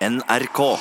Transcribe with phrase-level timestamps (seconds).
[0.00, 0.78] NRK.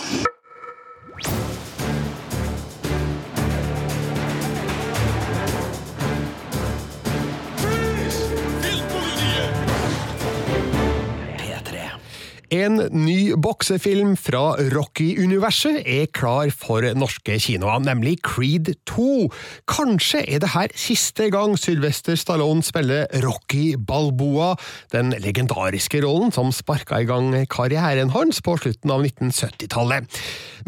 [12.50, 19.28] En ny boksefilm fra Rocky-universet er klar for norske kinoer, nemlig Creed 2.
[19.70, 24.56] Kanskje er det her siste gang Sylvester Stallone spiller Rocky Balboa,
[24.90, 30.10] den legendariske rollen som sparka i gang karrieren hans på slutten av 1970-tallet.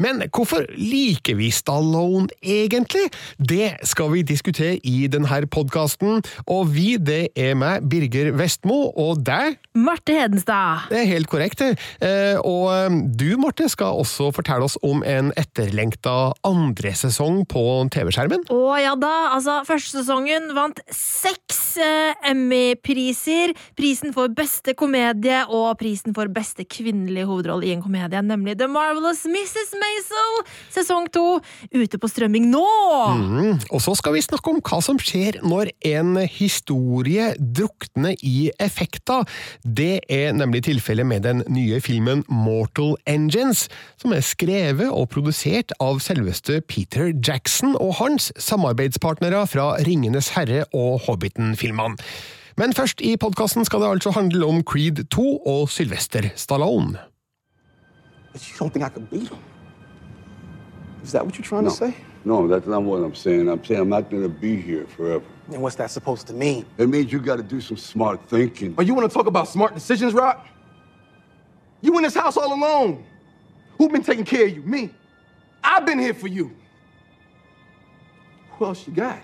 [0.02, 3.08] Men hvorfor liker vi Stallone egentlig?
[3.38, 9.26] Det skal vi diskutere i denne podkasten, og vi, det er meg, Birger Vestmo, og
[9.26, 9.58] deg?
[9.74, 10.92] Marte Hedenstad.
[10.94, 11.58] Det er helt korrekt.
[11.60, 11.71] det.
[12.02, 17.64] Eh, Og eh, du, Marte, skal også fortelle oss om en etterlengta andre sesong på
[17.94, 18.48] TV-skjermen.
[18.52, 23.54] Å ja da, altså første sesongen vant seks eh, Emmy-priser.
[23.78, 28.68] Prisen for beste komedie og prisen for beste kvinnelige hovedrolle i en komedie, nemlig The
[28.72, 29.76] Marvelous Mrs.
[29.80, 30.42] Maisel,
[30.74, 31.26] sesong to,
[31.74, 32.66] ute på strømming nå!
[33.22, 33.62] Mm.
[33.72, 39.28] Og så skal vi snakke om hva som skjer når en historie drukner i effekter.
[39.64, 43.68] Det er nemlig tilfellet med den nye filmen Mortal Engines,
[44.02, 50.64] som er skrevet og produsert av selveste Peter Jackson og hans samarbeidspartnere fra Ringenes herre
[50.74, 51.98] og Hobbiten-filmene.
[52.60, 56.98] Men først i podkasten skal det altså handle om Creed 2 og Sylvester Stallone.
[61.04, 61.70] Is that what you're trying No.
[61.70, 61.94] to say?
[62.24, 63.50] No, that's not what I'm saying.
[63.50, 65.24] I'm saying I'm not going to be here forever.
[65.52, 66.66] And what's that supposed to mean?
[66.78, 68.76] It means you got to do some smart thinking.
[68.78, 70.46] Oh, you want to talk about smart decisions, Rock?
[71.82, 73.04] You in this house all alone.
[73.78, 74.62] Who been taking care of you?
[74.62, 74.92] Me.
[75.64, 76.52] I've been here for you.
[78.52, 79.20] Who else you got?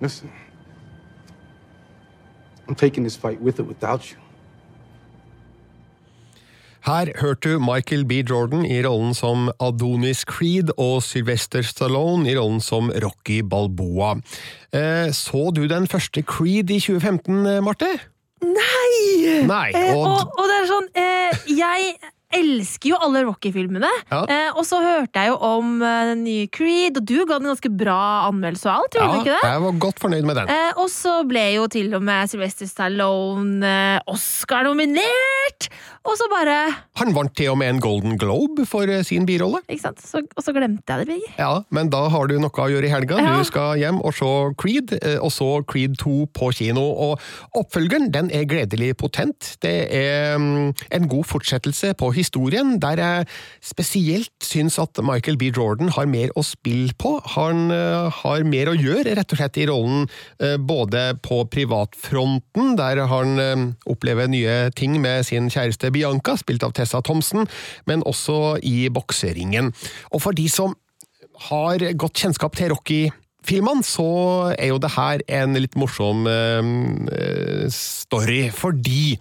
[0.00, 0.30] Listen.
[2.68, 4.18] I'm taking this fight with or without you.
[6.86, 8.22] Her hørte du Michael B.
[8.22, 14.12] Jordan i rollen som Adonis Creed og Sylvester Stallone i rollen som Rocky Balboa.
[14.70, 17.90] Eh, så du den første Creed i 2015, eh, Marte?
[18.44, 19.42] Nei!
[19.46, 21.96] Nei, Eh, og- og, og det er sånn eh, Jeg
[22.34, 23.88] elsker jo alle Rocky-filmene.
[24.10, 24.22] Ja.
[24.26, 27.48] Eh, og så hørte jeg jo om eh, den nye Creed, og du ga den
[27.52, 29.50] ganske bra anmeldelse og alt, Ja, du ikke det?
[29.52, 30.50] jeg var godt fornøyd med den.
[30.50, 35.68] Eh, og så ble jo til og med Sylvester Stallone eh, Oscar-nominert!
[36.06, 36.56] Og så bare
[37.00, 39.62] Han vant til og med en Golden Globe for eh, sin birolle.
[39.68, 40.02] Ikke sant?
[40.02, 41.38] Så, og så glemte jeg det, Birger.
[41.38, 43.18] Ja, men da har du noe å gjøre i helga.
[43.22, 43.36] Ja.
[43.38, 44.28] Du skal hjem og se
[44.60, 46.84] Creed, og så Creed 2 på kino.
[47.06, 47.22] Og
[47.58, 49.54] oppfølgeren den er gledelig potent.
[49.62, 53.26] Det er mm, en god fortsettelse på historien, der jeg
[53.62, 55.50] spesielt syns at Michael B.
[55.54, 57.20] Jordan har mer å spille på.
[57.36, 60.06] Han eh, har mer å gjøre, rett og slett, i rollen
[60.40, 66.64] eh, både på privatfronten, der han eh, opplever nye ting med sin kjæreste Bianca, spilt
[66.66, 67.46] av Tessa Thompson,
[67.86, 69.72] men også i bokseringen.
[70.12, 70.74] Og for de som
[71.50, 76.24] har godt kjennskap til Rocky-filmene, så er jo det her en litt morsom
[77.72, 79.18] story, fordi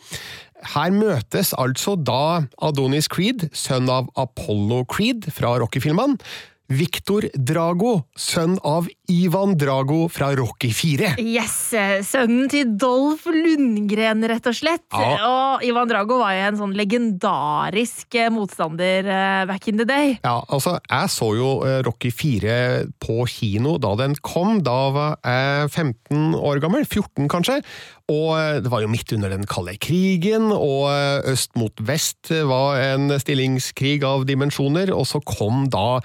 [0.73, 6.17] her møtes altså da Adonis Creed, sønn av Apollo Creed fra Rocky-filmene,
[6.65, 11.11] Victor Drago, sønn av Ivan Drago fra Rocky 4.
[11.21, 11.53] Yes!
[11.77, 14.85] eh, Sønnen til Dolph Lundgren, rett og slett.
[14.89, 15.13] Ja.
[15.29, 20.15] Og Ivan Drago var jo en sånn legendarisk eh, motstander eh, back in the day.
[20.25, 21.51] Ja, altså, jeg så jo
[21.85, 22.57] Rocky 4
[23.03, 24.57] på kino da den kom.
[24.65, 27.61] Da var jeg 15 år gammel, 14 kanskje.
[28.09, 30.89] Og det var jo midt under den kalde krigen, og
[31.25, 36.03] øst mot vest var en stillingskrig av dimensjoner, og så kom da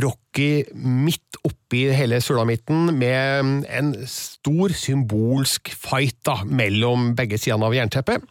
[0.00, 7.76] Rocky midt oppi hele sulamitten med en stor symbolsk fight da, mellom begge sidene av
[7.76, 8.24] jernteppet.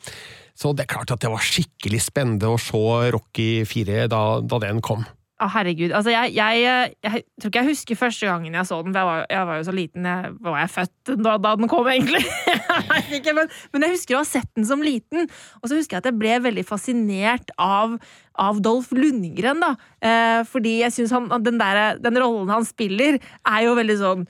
[0.58, 2.82] Så det er klart at det var skikkelig spennende å se
[3.14, 5.06] Rocky 4 da, da den kom.
[5.41, 5.90] Å, herregud.
[5.97, 9.24] Altså, jeg, jeg, jeg, tror ikke jeg husker første gangen jeg så den, jeg var,
[9.25, 10.06] jeg var jo så liten.
[10.06, 12.22] Jeg, var jeg født da, da den kom, egentlig?
[13.18, 15.25] Ikke, men, men jeg husker å ha sett den som liten.
[15.62, 17.98] Og så husker jeg at jeg ble veldig fascinert av,
[18.38, 19.71] av Dolph Lundgren, da.
[19.98, 21.16] Eh, fordi jeg syns
[21.48, 24.30] den, den rollen han spiller, er jo veldig sånn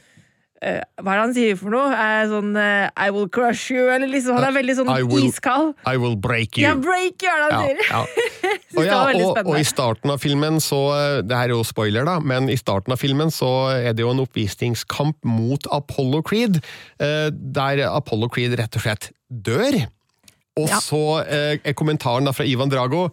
[0.62, 1.90] hva er det han sier for noe?
[1.90, 5.26] Eh, sånn eh, I will crush you, eller liksom Han er veldig sånn I will-
[5.30, 5.72] iskald.
[5.90, 6.68] I will break you.
[6.68, 7.82] Ja, break you, er det han sier.
[7.90, 8.04] Ja,
[8.46, 8.52] ja.
[8.78, 10.78] Og, ja, og, og i starten av filmen så
[11.26, 14.14] Det her er jo spoiler, da, men i starten av filmen så er det jo
[14.14, 16.62] en oppvisningskamp mot Apollo Creed,
[17.02, 19.82] eh, der Apollo Creed rett og slett dør.
[20.62, 20.80] Og Ja.
[20.84, 23.08] så eh, er kommentaren da fra Ivan Drago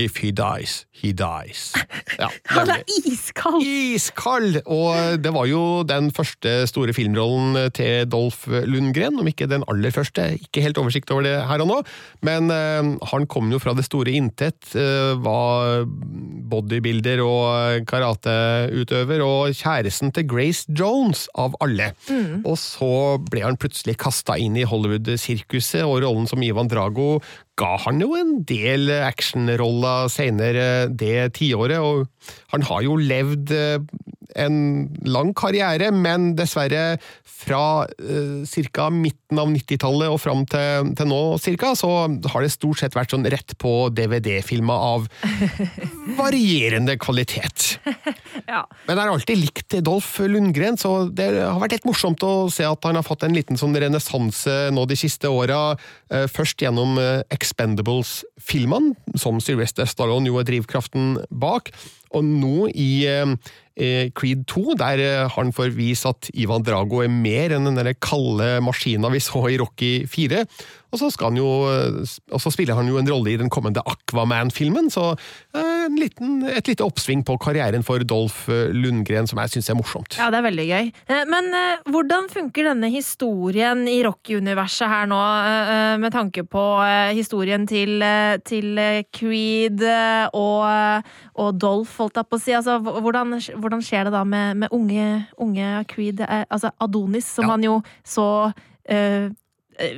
[0.00, 1.70] If he dies, he dies.
[2.20, 2.26] Ja,
[2.56, 3.62] Han er iskald!
[3.64, 4.56] Iskald!
[4.68, 9.92] Og det var jo den første store filmrollen til Dolph Lundgren, om ikke den aller
[9.94, 10.26] første.
[10.42, 11.78] Ikke helt oversikt over det her og nå,
[12.26, 14.72] men eh, han kom jo fra det store intet.
[14.74, 15.84] eh, var
[16.50, 21.92] bodybuilder og karateutøver, og kjæresten til Grace Jones, av alle.
[22.44, 22.90] Og så
[23.30, 27.20] ble han plutselig kasta inn i Hollywood-sirkuset, og rollen som Ivan Drago
[27.60, 32.08] ga han jo en del actionroller senere det tiåret, og
[32.52, 33.78] han har jo levd eh,
[34.38, 34.56] en
[35.10, 37.00] lang karriere, men dessverre
[37.40, 38.44] fra uh,
[38.74, 38.88] ca.
[38.92, 43.14] midten av 90-tallet og fram til, til nå cirka, så har det stort sett vært
[43.14, 45.08] sånn rett på DVD-filmer av
[46.20, 47.80] varierende kvalitet.
[48.50, 48.64] Ja.
[48.86, 52.66] Men jeg har alltid likt Dolph Lundgren, så det har vært litt morsomt å se
[52.68, 55.78] at han har fått en liten sånn renessanse nå de siste åra.
[56.12, 61.72] Eh, Først gjennom eh, Expendables-filmene, som Sylvester Stallone jo er drivkraften bak.
[62.16, 63.34] Og nå i eh,
[63.78, 68.56] eh, Creed 2, der har han forvist at Ivan Drago er mer enn den kalde
[68.64, 70.44] maskina vi så i Rocky 4.
[70.90, 72.00] Og så, jo, eh,
[72.34, 75.12] og så spiller han jo en rolle i den kommende Aquaman-filmen, så
[75.54, 79.70] eh, en liten, et lite oppsving på karrieren for Dolph eh, Lundgren som jeg syns
[79.70, 80.18] er morsomt.
[80.18, 80.90] Ja, det er veldig gøy.
[81.30, 81.50] Men
[81.90, 85.20] hvordan funker denne historien i rock-universet her nå,
[86.02, 86.64] med tanke på
[87.16, 88.02] historien til,
[88.46, 88.80] til
[89.14, 89.84] Creed
[90.36, 91.04] og,
[91.40, 92.54] og Dolph, holdt jeg på å si?
[92.56, 95.06] Altså, hvordan, hvordan skjer det da med, med unge,
[95.40, 97.54] unge Creed, altså Adonis, som Ja.
[97.54, 98.26] han jo så
[98.88, 99.30] eh,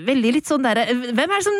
[0.06, 1.56] Veldig litt sånn derre Hvem er det som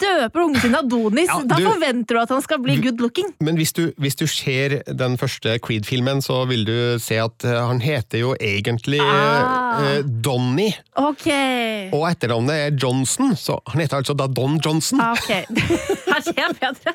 [0.00, 1.28] døper ungen sin Adonis?
[1.28, 3.28] Ja, Da forventer du at han skal bli good looking.
[3.44, 7.58] Men hvis du, hvis du ser den første Creed-filmen, så vil du se at eh,
[7.68, 9.82] han heter jo egentlig Ah.
[9.84, 11.90] eh, Donny, Okay.
[11.92, 15.00] og etternavnet er Johnson, så han heter altså da Don Johnson.
[15.00, 15.28] Ah, Ok.
[16.06, 16.92] Her ser jeg bedre.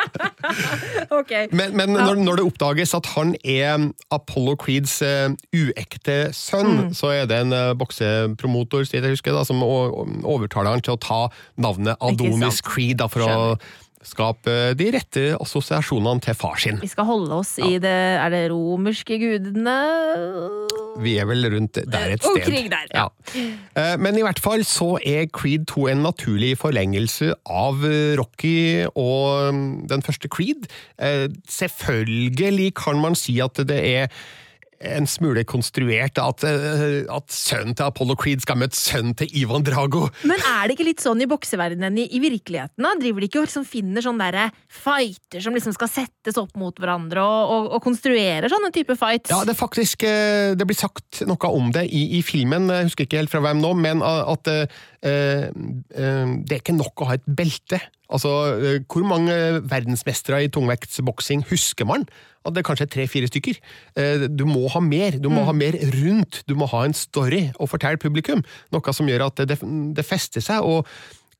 [1.20, 1.46] okay.
[1.52, 6.92] Men, men når, når det oppdages at han er Apollo Creeds eh, uekte sønn, Mm.
[6.94, 9.58] så er det en boksepromotor jeg husker, da, som
[9.90, 11.20] overtaler han til å ta
[11.60, 12.62] navnet Adonis.
[12.64, 13.54] Creed da, for Skjønner.
[13.54, 16.78] å skape de rette assosiasjonene til far sin.
[16.80, 19.74] Vi skal holde oss i det Er det romerske gudene?
[21.04, 22.40] Vi er vel rundt der et sted.
[22.40, 23.04] Omkring der, ja.
[23.36, 23.96] ja.
[24.00, 29.52] Men i hvert fall så er Creed 2 en naturlig forlengelse av eh, Rocky og
[29.54, 30.68] mm, den første Creed.
[30.96, 34.08] Eh, Selvfølgelig kan man si at det er
[34.80, 39.64] en smule konstruert at, eh, at sønnen til Apollo Creed skal møte sønnen til Ivan
[39.66, 40.06] Drago.
[40.24, 42.80] Men er det ikke litt sånn i bokseverdenen i, i virkeligheten?
[42.80, 42.94] da?
[43.00, 46.76] Driver de ikke og liksom finner sånne der fighter som liksom skal settes opp mot
[46.80, 49.32] hverandre, og, og, og konstruerer sånne type fights?
[49.32, 52.90] Ja, det er faktisk eh, Det blir sagt noe om det i, i filmen, jeg
[52.90, 57.08] husker ikke helt fra hvem nå, men at eh, eh, det er ikke nok å
[57.08, 57.80] ha et belte.
[58.10, 59.34] Altså, eh, hvor mange
[59.70, 62.06] verdensmestere i tungvektsboksing husker man?
[62.44, 63.60] At det er kanskje tre-fire stykker.
[63.96, 67.52] Eh, Du må ha mer, du må ha mer rundt, du må ha en story
[67.60, 68.42] å fortelle publikum.
[68.72, 69.60] Noe som gjør at det,
[69.94, 70.60] det fester seg.
[70.60, 70.86] og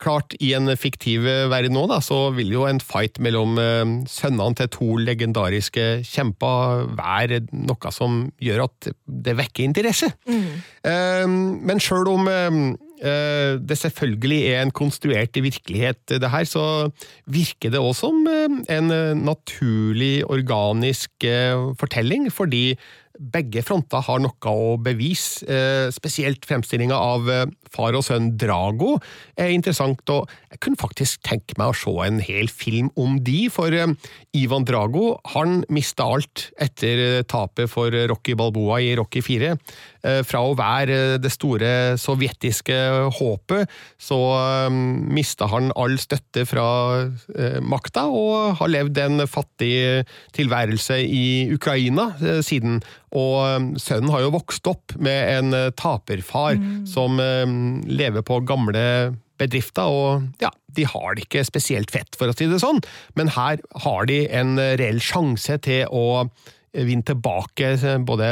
[0.00, 4.56] Klart, I en fiktiv verden nå, da, så vil jo en fight mellom eh, sønnene
[4.56, 10.08] til to legendariske kjemper være noe som gjør at det vekker interesse.
[10.24, 16.90] Eh, men sjøl om eh, eh, det selvfølgelig er en konstruert virkelighet, det her, så
[17.26, 22.74] virker det også som eh, en eh, naturlig, organisk eh, fortelling, fordi
[23.20, 25.44] begge fronter har noe å bevise.
[25.44, 28.96] Eh, spesielt fremstillinga av eh, far og sønn Drago
[29.38, 33.44] er interessant, og jeg kunne faktisk tenke meg å se en hel film om de,
[33.52, 33.92] for eh,
[34.40, 39.52] Ivan Drago han mista alt etter tapet for Rocky Balboa i Rocky 4.
[40.00, 42.78] Eh, fra å være det store sovjetiske
[43.20, 43.68] håpet,
[44.00, 44.18] så
[44.70, 46.64] mista han all støtte fra
[47.60, 50.06] makta, og har levd en fattig
[50.36, 52.10] tilværelse i Ukraina
[52.46, 52.80] siden.
[53.18, 57.46] Og eh, sønnen har jo vokst opp med en taperfar taperfar som eh,
[57.90, 62.48] lever på gamle bedrifter, og ja, de har det ikke spesielt fett, for å si
[62.50, 62.82] det sånn,
[63.16, 66.28] men her har de en eh, reell sjanse til å
[66.70, 67.72] vinne tilbake
[68.06, 68.26] både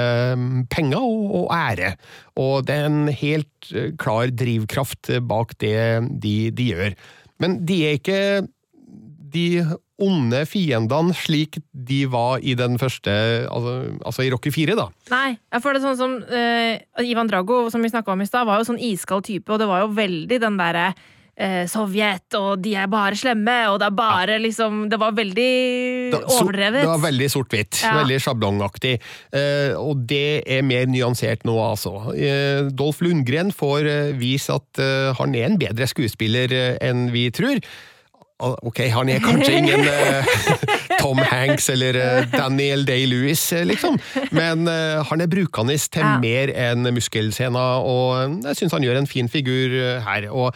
[0.70, 1.96] penger og, ære.
[2.38, 5.74] Og det er en helt klar drivkraft bak det
[6.22, 6.94] de, de gjør.
[7.42, 8.20] Men de er ikke
[9.34, 9.64] de
[9.98, 13.12] onde fiendene slik de var i den første,
[13.50, 13.74] altså,
[14.06, 14.88] altså i Rocky 4, da.
[15.10, 18.46] Nei, jeg får det sånn som uh, Ivan Drago, som vi snakka om i stad,
[18.48, 22.62] var jo sånn iskald type, og det var jo veldig den derre uh, Sovjet, og
[22.62, 25.50] de er bare slemme, og det er bare liksom Det var veldig
[26.14, 26.80] Da- overdrevet.
[26.84, 27.82] Det var veldig sort-hvitt.
[27.82, 27.96] Ja.
[27.98, 28.94] Veldig sjablongaktig.
[29.34, 32.14] Uh, og det er mer nyansert nå, altså.
[32.70, 34.86] Dolph Lundgren får vise at
[35.18, 37.58] han er en bedre skuespiller enn vi tror.
[38.38, 40.28] Ok, han er kanskje ingen eh,
[41.02, 43.96] Tom Hanks eller eh, Daniel Day-Lewis, eh, liksom,
[44.30, 46.18] men han er brukende til Ja.
[46.22, 49.74] mer enn muskelscener, og jeg syns han gjør en fin figur
[50.06, 50.28] her.
[50.30, 50.54] og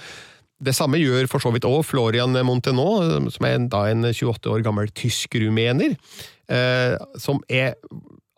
[0.62, 4.62] det samme gjør for så vidt òg Florian Montenot, som er da en 28 år
[4.62, 5.97] gammel tysk-rumener.
[6.49, 7.75] Eh, som er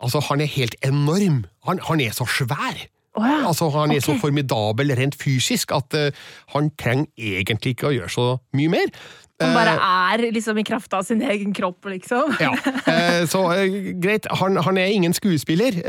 [0.04, 1.44] Altså, han er helt enorm!
[1.64, 2.80] Han, han er så svær!
[3.16, 3.46] Oh ja.
[3.46, 5.94] Altså, Han er så formidabel rent fysisk at
[6.52, 8.24] han trenger egentlig ikke å gjøre så
[8.58, 8.90] mye mer.
[9.42, 12.34] Han bare Eh, er liksom i kraft av sin egen kropp, liksom.
[12.40, 12.52] ja,
[12.86, 14.28] eh, så eh, greit.
[14.40, 15.80] Han, han er ingen skuespiller,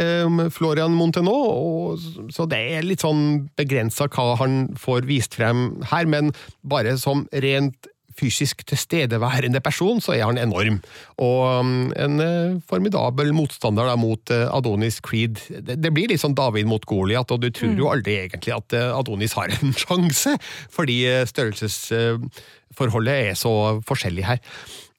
[0.49, 2.01] Florian Montenot,
[2.33, 6.33] så det er litt sånn begrensa hva han får vist frem her, men
[6.65, 10.77] bare som rent fysisk tilstedeværende person, så er han enorm.
[11.19, 15.41] Og um, en formidabel motstander da, mot Adonis Creed.
[15.51, 19.35] Det, blir litt sånn David mot Goliat, og du tror jo aldri egentlig at Adonis
[19.35, 20.37] har en sjanse,
[20.71, 21.27] fordi eh,
[22.75, 24.39] størrelsesforholdet er så forskjellig her.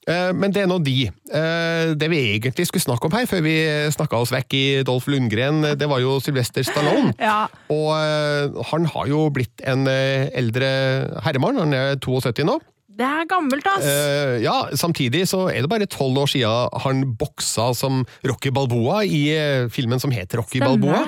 [0.08, 1.08] Eh, Men det er nå de.
[1.10, 3.56] Eh, Det vi egentlig skulle snakke om her, før vi
[3.90, 7.12] snakka oss vekk i Dolph Lundgren, det var jo Sylvester Stallone.
[7.20, 7.48] Ja.
[7.68, 12.58] Og eh, han har jo blitt en eldre herremann, han er 72 nå.
[12.96, 13.84] Det er gammelt, ass!
[13.84, 19.02] Uh, ja, Samtidig så er det bare tolv år siden han boksa som Rocky Balboa
[19.04, 20.80] i filmen som heter Rocky Stemmer.
[20.80, 21.02] Balboa.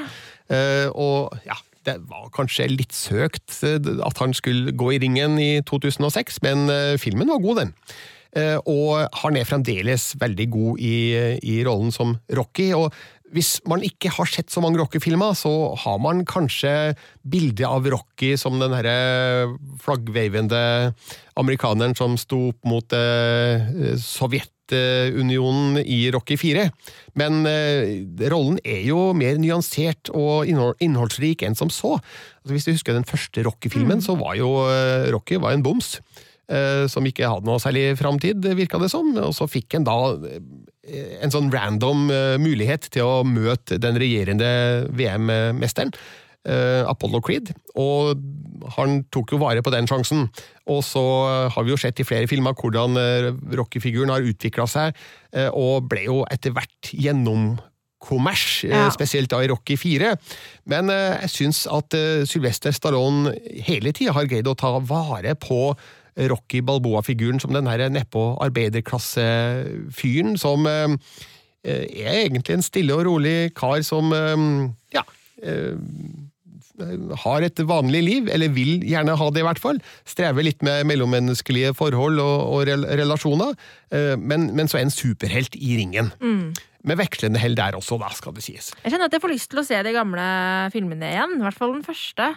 [0.53, 1.57] Uh, og ja,
[1.87, 6.69] det var kanskje litt søkt eh, at han skulle gå i ringen i 2006, men
[6.73, 7.75] eh, filmen var god, den.
[8.37, 10.97] Eh, og han er fremdeles veldig god i,
[11.43, 12.73] i rollen som Rocky.
[12.77, 12.93] og
[13.35, 16.95] hvis man ikke har sett så mange Rocky-filmer, så har man kanskje
[17.29, 20.95] bildet av Rocky som den herre flaggveivende
[21.39, 23.69] amerikaneren som sto opp mot eh,
[24.71, 26.69] Sovjetunionen i Rocky 4.
[27.19, 31.97] Men eh, rollen er jo mer nyansert og innholdsrik enn som så.
[32.43, 36.01] Altså, hvis du husker den første Rocky-filmen, så var jo eh, Rocky var en boms.
[36.49, 39.11] eh, Som ikke hadde noe særlig framtid, virka det som.
[39.17, 39.99] Og så fikk en da
[41.21, 42.07] en sånn random
[42.41, 45.93] mulighet til å møte den regjerende VM-mesteren.
[46.49, 48.19] Eh, Apollo Creed, og
[48.75, 50.27] han tok jo vare på den sjansen.
[50.69, 51.03] Og så
[51.55, 53.29] har vi jo sett i flere filmer hvordan eh,
[53.61, 54.97] Rocky-figuren har utvikla seg,
[55.37, 57.59] eh, og ble jo etter hvert gjennom
[57.99, 58.85] kommers, Ja.
[58.95, 60.13] spesielt da i Rocky 4.
[60.71, 63.33] Men eh, jeg syns at eh, Sylvester Stallone
[63.67, 65.73] hele tida har greid å ta vare på
[66.31, 70.95] Rocky Balboa-figuren som den her nedpå arbeiderklassefyren som eh,
[71.63, 74.11] er egentlig en stille og rolig kar som
[74.95, 75.03] ja
[77.25, 79.81] har et vanlig liv, eller vil gjerne ha det i hvert fall.
[80.09, 83.55] Strever litt med mellommenneskelige forhold og, og relasjoner,
[83.95, 86.13] eh, men, men så er en superhelt i ringen.
[86.89, 88.71] Med vekslende hell der også, da, skal det sies.
[88.85, 90.29] Jeg kjenner at jeg får lyst til å se de gamle
[90.75, 91.39] filmene igjen.
[91.41, 92.31] I hvert fall den første.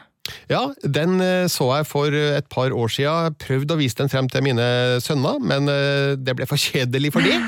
[0.51, 3.37] Ja, den eh, så jeg for et par år siden.
[3.41, 4.67] Prøvde å vise den frem til mine
[5.01, 7.37] sønner, men eh, det ble for kjedelig for de.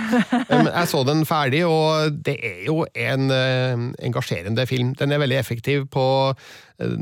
[0.53, 4.91] Um, Jeg så den ferdig, og det er jo en eh, engasjerende film.
[4.99, 6.03] Den er veldig effektiv på
[6.33, 6.97] eh,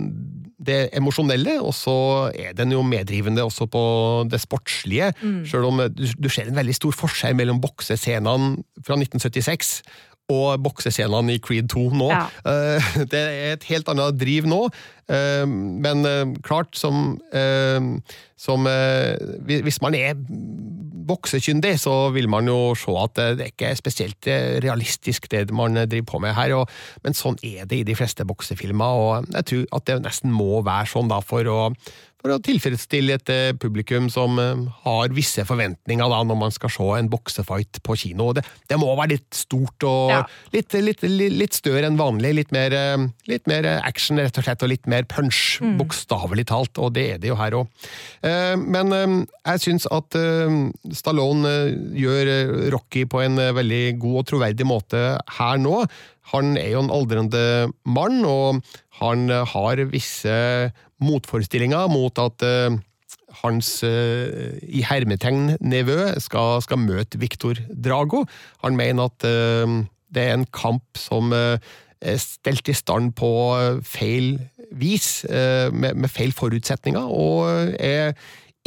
[0.62, 1.96] det emosjonelle, og så
[2.36, 3.84] er den jo meddrivende også på
[4.32, 5.12] det sportslige.
[5.50, 9.74] Selv om eh, du ser en veldig stor forskjell mellom boksescenene fra 1976
[10.32, 12.10] og boksescenene i Creed 2 nå.
[12.14, 12.26] Ja.
[12.48, 14.64] Eh, Det er et helt annet driv nå,
[15.12, 17.18] eh, men eh, klart som,
[18.42, 18.68] som
[19.46, 20.16] Hvis man er
[21.12, 24.28] boksekyndig, så vil man jo se at det ikke er spesielt
[24.64, 26.70] realistisk det man driver på med her, og,
[27.04, 30.62] men sånn er det i de fleste boksefilmer, og jeg tror at det nesten må
[30.66, 31.60] være sånn da for å
[32.22, 36.72] for å tilfredsstille et eh, publikum som eh, har visse forventninger da, når man skal
[36.74, 38.30] se en boksefight på kino.
[38.38, 40.20] Det, det må være litt stort og Ja.
[40.54, 42.36] litt, litt, litt, litt større enn vanlig.
[42.38, 46.94] Litt mer, eh, mer action, rett og slett, og litt mer punch, bokstavelig talt, og
[46.94, 47.68] det er det jo her òg.
[48.22, 50.16] Men jeg syns at
[50.96, 51.52] Stallone
[51.98, 52.32] gjør
[52.74, 55.02] Rocky på en veldig god og troverdig måte
[55.40, 55.84] her nå.
[56.32, 57.44] Han er jo en aldrende
[57.84, 58.62] mann, og
[59.02, 60.38] han eh, har visse
[61.02, 62.78] motforestillinger mot at eh,
[63.42, 68.26] hans eh, i hermetegn nevø skal, skal møte Victor Drago.
[68.66, 69.28] Han mener at
[70.12, 73.32] det er en kamp som er stelt i stand på
[73.88, 74.34] feil
[74.76, 78.12] vis, med, med feil forutsetninger, og er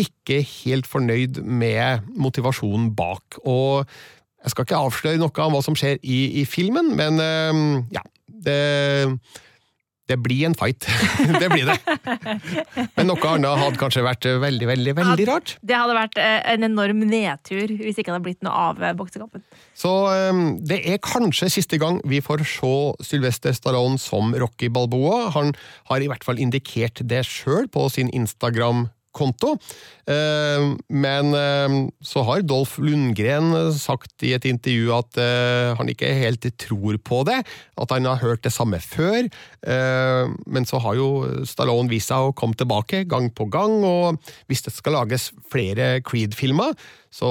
[0.01, 3.39] ikke helt fornøyd med motivasjonen bak.
[3.45, 3.85] Og
[4.45, 7.65] jeg skal ikke avsløre noe om hva som skjer i, i filmen, men eh,
[7.97, 8.05] ja,
[8.45, 8.61] det,
[10.11, 10.85] det blir en fight.
[11.41, 11.79] det blir det.
[12.97, 15.55] Men noe annet hadde kanskje vært veldig, veldig, veldig rart.
[15.65, 18.93] Det hadde vært eh, en enorm nedtur hvis ikke det hadde blitt noe av eh,
[18.99, 19.45] boksekampen.
[19.73, 22.75] Så eh, det er kanskje siste gang vi får se
[23.07, 25.31] Sylvester Stallone som Rocky Balboa.
[25.39, 25.55] Han
[25.89, 29.55] har i hvert fall indikert det sjøl på sin Instagram konto.
[30.11, 36.13] Eh, Men eh, så har Dolph Lundgren sagt i et intervju at eh, han ikke
[36.19, 37.41] helt tror på det,
[37.81, 39.27] at han har hørt det samme før.
[39.65, 41.07] Men så har jo
[41.49, 46.03] Stallone vist seg å komme tilbake gang på gang, og hvis det skal lages flere
[46.05, 46.75] Creed-filmer,
[47.15, 47.31] så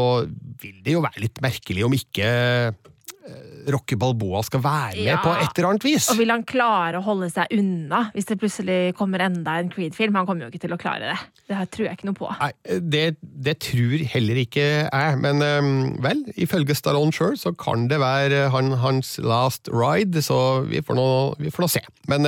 [0.62, 2.32] vil det jo være litt merkelig om ikke
[3.72, 5.18] Rocky Balboa skal være med Ja.
[5.24, 6.10] på et eller annet vis.
[6.12, 10.16] Og vil han klare å holde seg unna hvis det plutselig kommer enda en Creed-film?
[10.20, 11.20] Han kommer jo ikke til å klare det.
[11.48, 12.32] Det tror jeg ikke noe på.
[12.42, 17.88] Nei, det, det tror heller ikke jeg, men øhm, vel, ifølge Stallone sjøl så kan
[17.88, 21.08] det være han, hans last ride, så vi får nå,
[21.40, 21.86] vi får nå se.
[22.12, 22.28] Men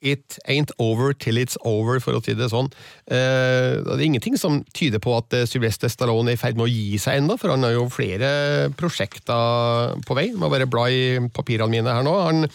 [0.00, 2.70] it ain't over till it's over, for å si det sånn.
[3.06, 6.68] Eh, det er ingenting som tyder på at eh, Sylvester Stallone er i ferd med
[6.68, 10.30] å gi seg ennå, for han har jo flere prosjekter på vei.
[10.32, 12.14] Må bare bla i papirene mine her nå.
[12.28, 12.46] Han,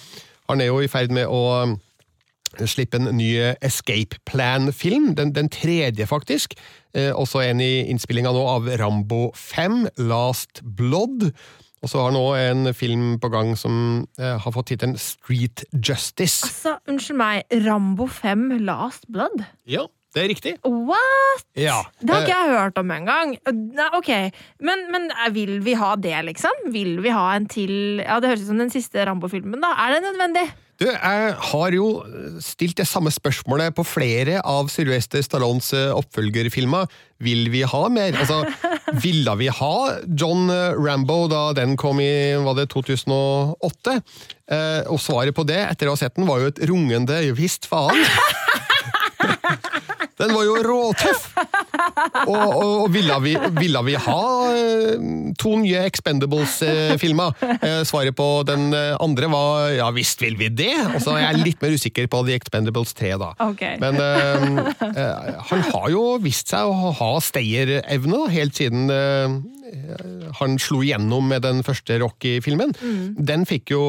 [0.49, 1.43] han er jo i ferd med å
[2.55, 3.33] slippe en ny
[3.65, 6.55] Escape Plan-film, den, den tredje faktisk.
[6.95, 11.29] Eh, også en i innspillinga nå av Rambo 5, Last Blood.
[11.85, 13.75] Og så har nå en film på gang som
[14.17, 16.47] eh, har fått tittelen Street Justice.
[16.47, 19.43] Altså, unnskyld meg, Rambo 5 Last Blood?
[19.69, 19.83] Ja,
[20.15, 20.53] det er riktig.
[20.65, 21.45] What?!
[21.59, 21.83] Ja.
[22.01, 23.35] Det har Eh, ikke jeg hørt om engang.
[23.99, 24.09] Ok,
[24.65, 26.65] men, men eh, vil vi ha det, liksom?
[26.73, 29.75] Vil vi ha en til Ja, Det høres ut som den siste Rambo-filmen, da.
[29.85, 30.47] Er det nødvendig?
[30.75, 31.86] Du, jeg har jo
[32.44, 36.89] stilt det samme spørsmålet på flere av Sylvester Stallones eh, oppfølgerfilmer.
[37.24, 38.17] Vil vi ha mer?
[38.20, 38.41] Altså,
[39.00, 39.75] ville vi ha
[40.20, 42.12] John Rambo da den kom i
[42.44, 43.96] var det 2008?
[44.51, 47.72] Eh, og svaret på det, etter å ha sett den, var jo et rungende visst
[47.72, 48.03] faen.
[50.15, 51.25] Den var jo råtøff!
[52.25, 54.21] Og, og, og ville, vi, ville vi ha
[54.55, 55.05] eh,
[55.39, 57.35] to nye Expendables-filmer?
[57.55, 60.73] Eh, svaret på den eh, andre var ja visst vil vi det!
[60.93, 63.31] Og så er jeg litt mer usikker på The Expendables 3, da.
[63.49, 63.77] Okay.
[63.81, 69.35] Men uh, eh, han har jo vist seg å ha stayerevne helt siden uh,
[70.39, 72.73] han slo igjennom med den første Rocky-filmen.
[73.17, 73.83] Den fikk jo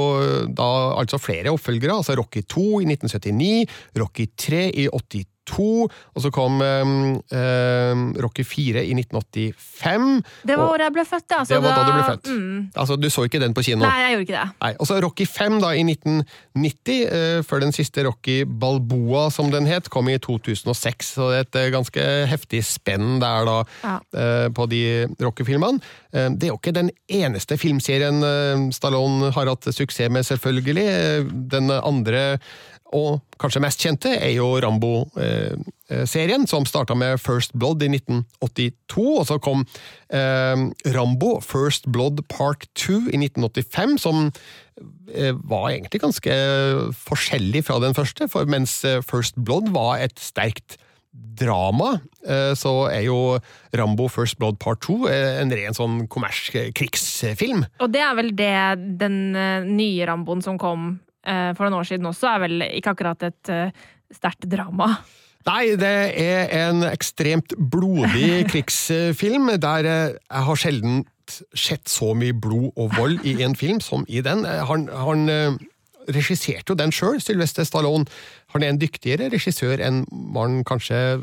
[0.57, 6.31] da altså flere oppfølgere, altså Rocky 2 i 1979, Rocky 3 i 82, og så
[6.35, 6.95] kom um,
[7.31, 10.23] eh, Rocky 4 i 1985.
[10.47, 11.39] Det var året jeg ble født, ja.
[11.43, 12.31] Altså, det var da du ble født.
[12.33, 12.61] Mm.
[12.75, 13.85] Altså, du så ikke den på kino?
[13.85, 14.49] Nei, jeg gjorde ikke det.
[14.65, 19.51] Nei, og så Rocky 5 da, i 1990, uh, før den siste Rocky Balboa, som
[19.55, 21.13] den het, kom i 2006.
[21.17, 23.97] Så det er et uh, ganske heftig spenn der da, Ja.
[24.17, 24.83] uh, på de
[25.23, 25.81] Rocky-filmene.
[26.17, 30.87] Eh, det er jo ikke den eneste filmserien eh, Stallone har hatt suksess med, selvfølgelig.
[30.87, 32.39] Eh, Den andre
[32.95, 39.07] og kanskje mest kjente er jo Rambo-serien, som starta med First Blood i 1982.
[39.21, 39.65] Og så kom
[40.09, 44.25] eh, Rambo First Blood Part 2 i 1985, som
[45.13, 46.41] eh, var egentlig ganske
[47.07, 48.31] forskjellig fra den første.
[48.33, 50.79] For mens eh, First Blood var et sterkt
[51.37, 53.39] drama, eh, så er jo
[53.77, 57.67] Rambo First Blood Part 2 eh, en ren sånn kommersk krigsfilm.
[57.83, 58.55] Og det er vel det
[59.03, 62.93] den eh, nye Ramboen som kom eh, for noen år siden også, er vel ikke
[62.95, 64.93] akkurat et uh, sterkt drama.
[65.47, 71.05] Nei, det er en ekstremt blodig krigsfilm, der eh, jeg har sjelden
[71.55, 74.45] sett så mye blod og vold i en film som i den.
[74.47, 75.59] Eh, Han, han eh,
[76.11, 78.07] regisserte jo den sjøl, Sylvester Stallone.
[78.55, 81.21] Han er en dyktigere regissør enn man kanskje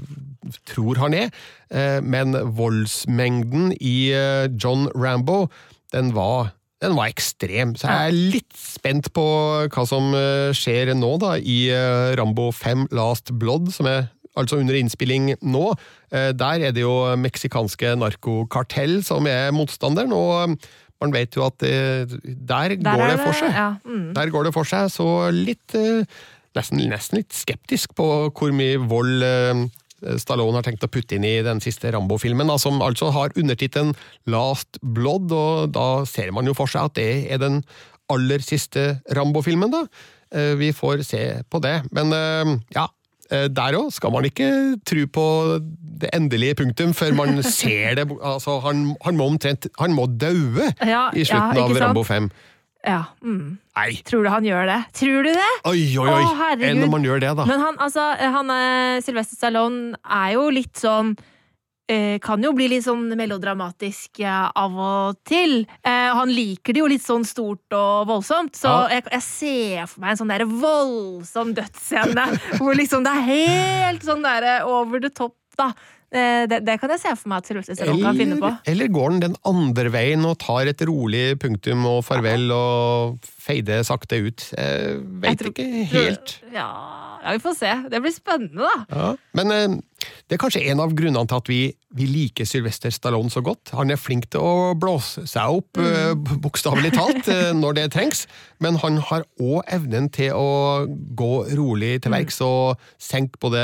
[0.71, 1.29] tror han er,
[1.71, 5.49] eh, men voldsmengden i eh, John Rambo,
[5.91, 6.53] den var
[6.83, 9.23] den var ekstrem, så jeg er litt spent på
[9.71, 14.59] hva som eh, skjer nå da i eh, Rambo 5 Last Blood, som er altså
[14.59, 15.65] under innspilling nå.
[16.11, 20.57] Eh, Der er det jo meksikanske narkokartell som er motstanderen, og
[21.03, 22.07] man vet jo at der,
[22.47, 23.51] Der går det for seg.
[23.51, 24.13] Ja, mm.
[24.15, 25.75] Der går det for seg, så litt
[26.55, 29.25] nesten, nesten litt skeptisk på hvor mye vold
[30.19, 33.93] Stallone har tenkt å putte inn i den siste Rambo-filmen, da, som altså har undertittelen
[34.29, 37.61] Last Blood, og da ser man jo for seg at det er den
[38.11, 39.85] aller siste Rambo-filmen, da.
[40.33, 42.87] Eh, Vi får se på det, men eh, ja.
[43.31, 44.49] eh, Der òg skal man ikke
[44.85, 45.25] tro på
[46.03, 48.07] det endelige punktum før man ser det.
[48.21, 51.77] Altså, han, han må omtrent Han må daue Ja, i slutten ja, av?
[51.85, 52.27] Rambo 5.
[52.83, 53.57] Ja, mm.
[53.77, 54.79] Nei, Tror du han gjør det?
[54.99, 55.51] Tror du det?
[55.69, 56.23] Oi, oi, oi!
[56.27, 56.47] Å.
[56.67, 57.45] Enn om man gjør det, da.
[57.47, 61.13] Men han, altså, han eh, Sylvester Stallone er jo litt sånn
[61.87, 65.61] eh, kan jo bli litt sånn melodramatisk av og til.
[65.79, 68.97] Eh, han liker det jo litt sånn stort og voldsomt, så Ja.
[68.97, 72.27] jeg, jeg ser for meg en sånn der voldsom dødsscene
[72.59, 75.71] hvor liksom det er helt sånn der over the top da.
[76.13, 78.51] Eh, Det, det kan jeg se for meg at Sylvester Stallone kan finne på.
[78.69, 83.79] Eller, går den den andre veien og tar et rolig punktum og farvel og feide
[83.87, 84.45] sakte ut?
[84.53, 86.35] Jeg vet Jeg tror- ikke helt.
[86.53, 86.67] Ja,
[87.23, 87.71] ja, vi får se.
[87.89, 88.85] Det blir spennende, da.
[88.91, 89.15] Ja.
[89.33, 89.79] Men eh,
[90.27, 91.61] det er kanskje en av grunnene til at vi,
[91.95, 93.71] vi liker Sylvester Stallone så godt.
[93.73, 96.39] Han er flink til å blåse seg opp, mm.
[96.43, 98.25] bokstavelig talt, eh, når det trengs.
[98.59, 103.63] Men han har òg evnen til å gå rolig til verks og senke både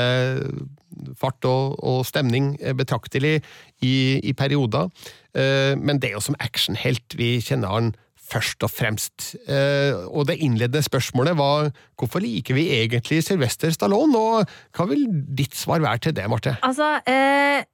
[1.18, 3.40] fart og, og stemning eh, betraktelig
[3.82, 4.90] i, i perioder.
[5.34, 7.92] Eh, Men det er jo som actionhelt vi kjenner han
[8.30, 9.32] først og fremst.
[9.50, 15.08] Eh, og det innledende spørsmålet var hvorfor liker vi egentlig Sylvester Stallone, og hva vil
[15.10, 16.54] ditt svar være til det, Marte?
[16.62, 17.64] Altså, eh,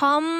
[0.00, 0.30] han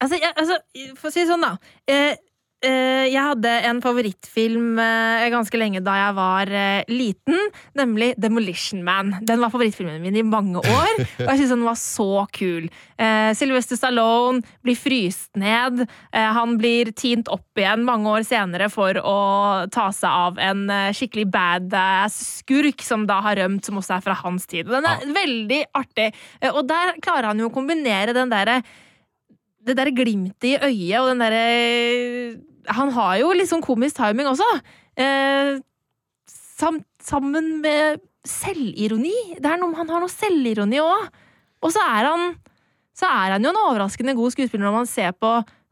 [0.00, 0.56] Altså, jeg, altså,
[0.96, 1.50] for å si det sånn, da.
[1.84, 2.14] Eh,
[2.60, 7.38] jeg hadde en favorittfilm eh, ganske lenge da jeg var eh, liten,
[7.78, 9.14] nemlig Demolition Man.
[9.24, 10.92] Den var favorittfilmen min i mange år,
[11.24, 12.68] og jeg syntes den var så kul.
[13.00, 15.86] Eh, Sylvester Stallone blir fryst ned.
[16.12, 19.16] Eh, han blir tint opp igjen mange år senere for å
[19.72, 24.04] ta seg av en eh, skikkelig badass skurk som da har rømt, som også er
[24.04, 24.68] fra hans tid.
[24.68, 28.60] Den er veldig artig, Eh, og der klarer han jo å kombinere den derre
[29.60, 31.42] det derre glimtet i øyet og den derre
[32.76, 34.46] Han har jo litt sånn komisk timing også.
[35.00, 35.56] Eh,
[36.30, 39.16] sam, sammen med selvironi.
[39.40, 41.08] Det er noe, han har noe selvironi òg.
[41.60, 42.30] Og så er han
[42.96, 45.30] så er han jo en overraskende god skuespiller når man ser på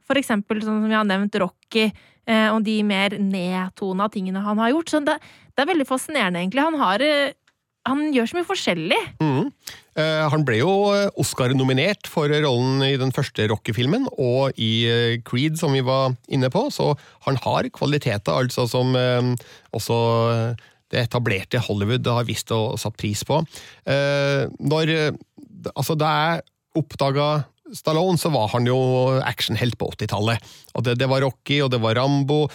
[0.08, 4.61] for eksempel sånn som vi har nevnt Rocky eh, og de mer nedtona tingene han
[4.62, 4.92] har gjort.
[4.92, 5.18] Så det,
[5.52, 6.64] det er veldig fascinerende, egentlig.
[6.64, 7.34] Han har eh,
[7.88, 9.01] han gjør så mye forskjellig.
[9.22, 9.51] Mm.
[9.98, 10.72] Eh, han ble jo
[11.18, 16.53] Oscar-nominert for rollen i den første Rocky-filmen, og i eh, Creed, som vi var inne
[16.55, 16.92] på, så
[17.27, 19.33] han har kvaliteter altså som eh,
[19.77, 19.98] også
[20.35, 23.42] eh, det etablerte Hollywood har visst og satt pris på.
[23.88, 26.46] Eh, når, eh, altså det jeg
[26.79, 27.29] oppdaga
[27.76, 28.78] Stallone, så var han jo
[29.20, 30.50] actionhelt på 80-tallet.
[30.78, 32.46] Og det, det var Rocky, og det var Rambo,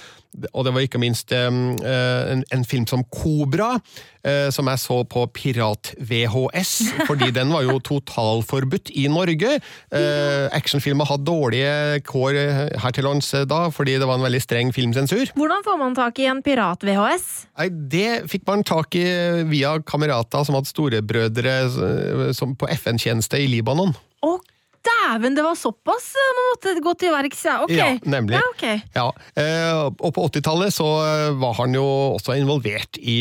[0.50, 4.98] og det var ikke minst um, en, en film som Kobra, uh, som jeg så
[5.06, 6.72] på Pirat-VHS,
[7.10, 9.60] fordi den var jo totalforbudt i Norge.
[9.94, 12.40] Uh, actionfilmer hadde dårlige kår
[12.82, 15.34] her til lands eh, da, fordi det var en veldig streng filmsensur.
[15.38, 17.28] Hvordan får man tak i en pirat-VHS?
[17.60, 19.06] Nei, Det fikk man tak i
[19.50, 23.94] via kamerater som hadde storebrødre eh, som på FN-tjeneste i Libanon.
[24.24, 24.38] Å,
[24.88, 27.60] dæven, det var såpass eh, man måtte gå til verks, ja.
[27.66, 27.76] Ok.
[27.76, 28.40] Ja, nemlig.
[28.40, 28.82] Ja, okay.
[28.96, 29.08] Ja,
[29.40, 33.18] eh, og på 80-tallet så eh, var han jo også involvert i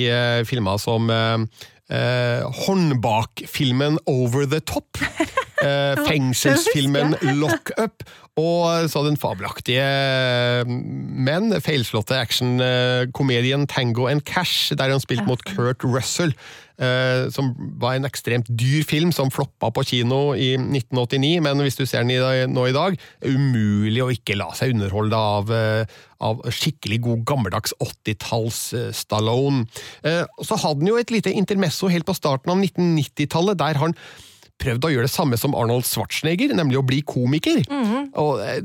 [0.48, 4.98] filmer som eh, håndbakfilmen Over the Top.
[5.62, 8.02] Eh, fengselsfilmen Lock Up.
[8.40, 9.84] Og så den fabelaktige,
[10.66, 16.32] men feilslåtte actionkomedien Tango and Cash, der han spilte mot Kurt Russell.
[16.78, 21.78] Eh, som var en ekstremt dyr film som floppa på kino i 1989, men hvis
[21.78, 26.00] du ser den i, nå i dag, umulig å ikke la seg underholde av, eh,
[26.22, 29.64] av skikkelig god gammeldags 80-talls eh, Stallone.
[30.02, 33.98] Så hadde han jo et lite intermesso helt på starten av 1990-tallet, der han
[34.62, 37.62] prøvde å gjøre det samme som Arnold Schwarzenegger, nemlig å bli komiker.
[38.20, 38.60] Og eh,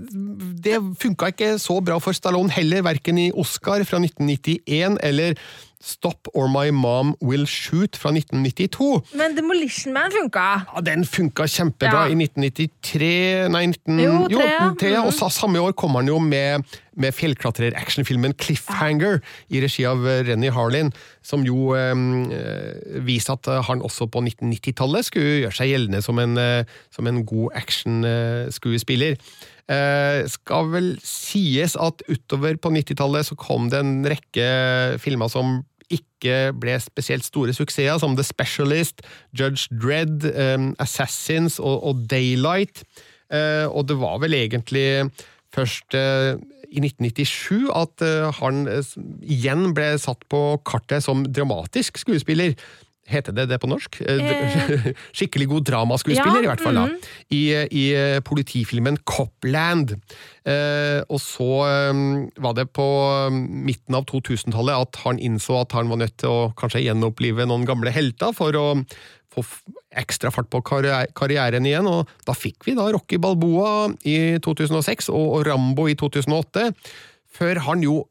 [0.64, 5.38] det funka ikke så bra for Stallone heller, verken i Oscar fra 1991 eller
[5.84, 9.04] Stop or My Mom Will Shoot fra 1992.
[9.14, 10.46] Men Demolition Man funka.
[10.76, 12.10] Ja, Den funka kjempebra Ja.
[12.10, 14.72] i 1993 Nei, 19, Jo, tre, ja.
[14.80, 15.04] tre, ja.
[15.06, 16.66] Og så, samme år kom han jo med,
[16.98, 19.20] med fjellklatrer-actionfilmen Cliffhanger
[19.54, 20.90] i regi av eh, Renny Harlin,
[21.22, 26.02] som jo eh, eh, viser at eh, han også på 1990-tallet skulle gjøre seg gjeldende
[26.02, 29.12] som en, eh, som en god actionskuespiller.
[29.18, 29.57] Eh,
[30.32, 34.46] skal vel sies at utover på 90-tallet så kom det en rekke
[35.04, 35.58] filmer som
[35.94, 39.04] ikke ble spesielt store suksesser, som The Specialist,
[39.38, 42.84] Judge Dredd, eh, Assassins og, Daylight.
[43.32, 45.08] Eh, og det var vel egentlig
[45.56, 46.36] først eh,
[46.68, 48.92] i 1997 at eh, han eh,
[49.24, 52.56] igjen ble satt på kartet som dramatisk skuespiller.
[53.08, 54.02] Heter det det på norsk?
[54.04, 54.88] Eh, Eh.
[55.18, 56.76] Skikkelig god dramaskuespiller, Ja, i hvert fall.
[56.76, 56.86] da.
[56.88, 56.98] mhm.
[57.32, 57.42] I,
[57.72, 59.94] i eh, politifilmen Copland.
[60.48, 62.02] Eh, og så eh,
[62.44, 62.88] var det på
[63.28, 67.48] eh, midten av 2000-tallet at han innså at han var nødt til å kanskje gjenopplive
[67.48, 68.68] noen gamle helter for å
[69.34, 69.44] få
[69.98, 75.08] ekstra fart på karri- karrieren igjen, og da fikk vi da Rocky Balboa i 2006
[75.14, 76.72] og, Rambo i 2008,
[77.38, 78.02] før han jo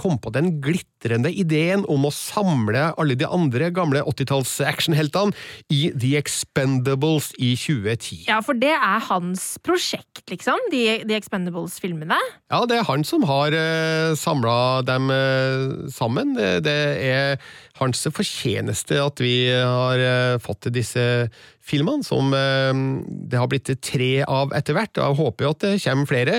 [0.00, 5.32] kom på den glitrende glitrende ideen om å samle alle de andre gamle 80-talls-actionheltene
[5.70, 8.26] i The Expendables i 2010.
[8.28, 10.58] Ja, for det er hans prosjekt, liksom.
[10.70, 12.18] De, de Expendables-filmene.
[12.50, 16.34] Ja, det er han som har uh, samla dem uh, sammen.
[16.36, 16.78] Det, det
[17.10, 17.40] er
[17.80, 21.30] hans fortjeneste at vi har uh, fått disse
[21.70, 24.96] filmene, som det har blitt tre av etter hvert.
[24.96, 26.38] Jeg håper jo at det kommer flere.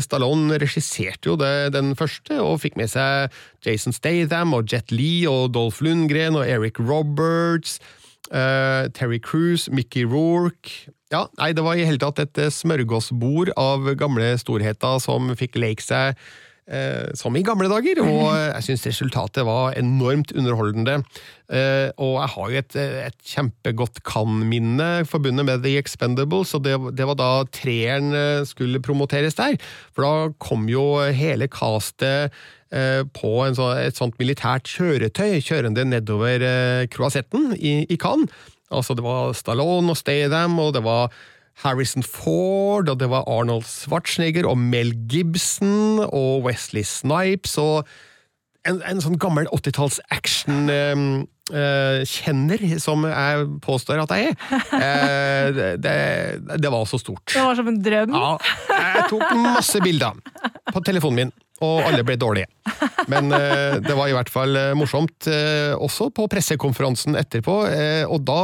[0.00, 3.34] Stallone regisserte jo det, den første, og fikk med seg
[3.66, 7.78] Jason Statham og Jet Lee og Dolph Lundgren og Eric Roberts.
[8.32, 13.90] Uh, Terry Cruise, Mickey Rourke Ja, nei, det var i hele tatt et smørgåsbord av
[14.00, 16.30] gamle storheter som fikk leke seg eh,
[17.18, 21.00] som i gamle dager, og jeg syns resultatet var enormt underholdende.
[21.52, 22.76] Eh, og jeg har jo et,
[23.08, 28.80] et kjempegodt kan-minne forbundet med The Expendables, og det, det var da treeren eh, skulle
[28.84, 29.58] promoteres der.
[29.92, 32.32] For da kom jo hele castet
[32.72, 38.32] eh, på sånn, et sånt militært kjøretøy kjørende nedover eh, Croisetten i, i Cannes.
[38.72, 41.12] Altså, det var Stallone og Statham, og det var
[41.60, 47.86] Harrison Ford, og det var Arnold Schwarzenegger og Mel Gibson og Wesley Snipes og
[48.68, 54.34] en, en sånn gammel 80-talls action-kjenner, som jeg påstår at jeg er.
[54.82, 55.46] Eh,
[55.82, 55.96] det,
[56.62, 57.26] det var så stort.
[57.32, 58.10] Det var som en drøm.
[58.14, 58.38] Ja,
[58.70, 60.12] jeg tok masse bilder
[60.70, 62.46] på telefonen min, og alle ble dårlige.
[63.10, 68.04] Men eh, det var i hvert fall eh, morsomt, eh, også på pressekonferansen etterpå, eh,
[68.06, 68.40] og da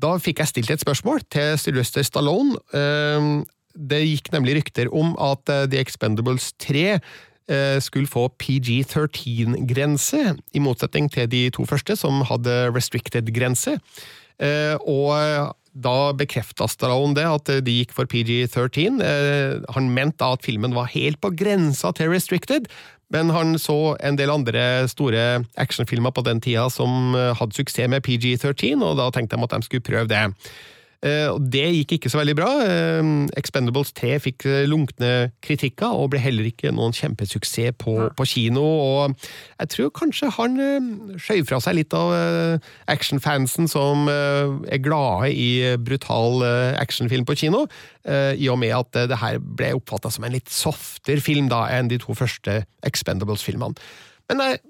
[0.00, 2.58] da fikk jeg stilt et spørsmål til Sylvester Stallone.
[2.74, 10.34] Eh, Det gikk nemlig rykter om at eh, The Expendables 3 eh, skulle få PG-13-grense,
[10.54, 13.78] i motsetning til de to første, som hadde restricted-grense.
[14.88, 19.00] Og da bekrefta Stallone det, at de gikk for PG-13.
[19.76, 22.66] Han mente at filmen var helt på grensa til restricted,
[23.10, 28.04] men han så en del andre store actionfilmer på den tida som hadde suksess med
[28.06, 30.26] PG-13, og da tenkte de at de skulle prøve det.
[31.00, 32.48] Og Det gikk ikke så veldig bra.
[33.40, 38.60] Expendables 3 fikk lunkne kritikker, og ble heller ikke noen kjempesuksess på, på kino.
[38.60, 39.14] og
[39.62, 40.58] Jeg tror kanskje han
[41.16, 42.12] skjøv fra seg litt av
[42.92, 46.44] actionfansen som er glade i brutal
[46.76, 47.64] actionfilm på kino,
[48.04, 51.88] i og med at det her ble oppfatta som en litt softere film da enn
[51.88, 53.80] de to første Expendables-filmene.
[54.28, 54.60] Men jeg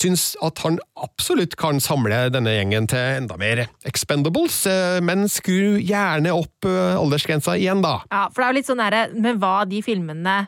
[0.00, 4.62] syns at han absolutt kan samle denne gjengen til enda mer Expendables,
[5.04, 7.98] men skru gjerne opp aldersgrensa igjen, da.
[8.10, 10.38] Ja, for det er jo litt sånn derre med hva de filmene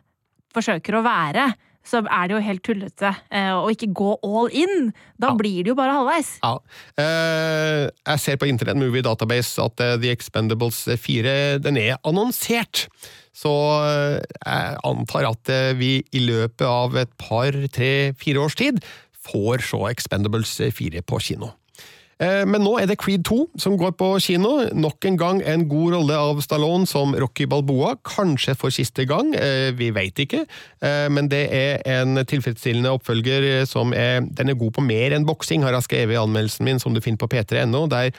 [0.56, 1.50] forsøker å være.
[1.82, 3.08] Så er det jo helt tullete
[3.58, 4.92] å ikke gå all in.
[5.18, 5.34] Da Ja.
[5.34, 6.28] blir det jo bare halvveis.
[6.44, 6.52] Ja.
[6.96, 12.84] Eh, jeg ser på Internet Movie Database at eh, The Expendables 4 den er annonsert.
[13.34, 13.50] Så
[13.82, 18.78] eh, jeg antar at eh, vi i løpet av et par, tre, fire års tid
[19.28, 21.52] får se Expendables 4 på kino.
[22.22, 24.54] Eh, Men nå er det Creed 2 som går på kino.
[24.74, 27.96] Nok en gang en god rolle av Stallone som Rocky Balboa.
[28.06, 30.44] Kanskje for siste gang, eh, vi veit ikke.
[30.82, 35.26] Eh, Men det er en tilfredsstillende oppfølger som er Den er god på mer enn
[35.26, 37.88] boksing, har jeg skrevet i anmeldelsen min, som du finner på p3.no.
[37.88, 38.12] Der,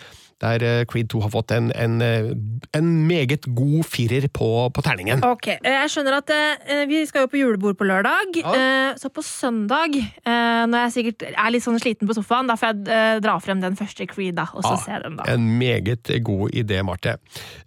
[0.43, 2.29] der eh, Creed 2 har fått en, en, eh,
[2.75, 5.23] en meget god firer på, på terningen.
[5.23, 8.35] Ok, eh, Jeg skjønner at eh, vi skal jo på julebord på lørdag.
[8.43, 8.53] Ja.
[8.53, 12.57] eh, Så på søndag, eh, når jeg sikkert er litt sånn sliten på sofaen, da
[12.59, 15.29] får jeg dra frem den første Creed, da, og så Ja, se den, da.
[15.31, 17.15] En meget god idé, Marte.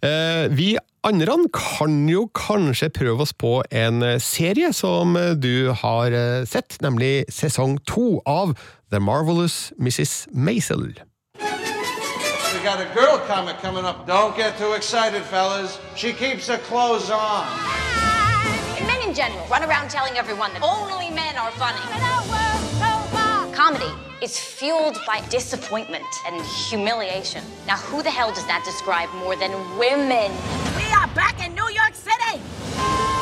[0.05, 0.75] Eh, Vi
[1.07, 6.11] andre kan jo kanskje prøve oss på en serie som du har
[6.45, 8.53] sett, nemlig sesong to av
[8.91, 10.27] The Marvelous Mrs.
[10.35, 10.89] Maisel.
[12.57, 14.07] We got a girl comic coming up.
[14.07, 15.77] Don't get too excited, fellas.
[15.95, 17.45] She keeps her clothes on.
[18.75, 21.77] And men in general run around telling everyone that only men are funny.
[23.53, 23.91] Comedy
[24.23, 27.43] is fueled by disappointment and humiliation.
[27.67, 30.31] Now, who the hell does that describe more than women?
[30.75, 33.16] We are back in New York City.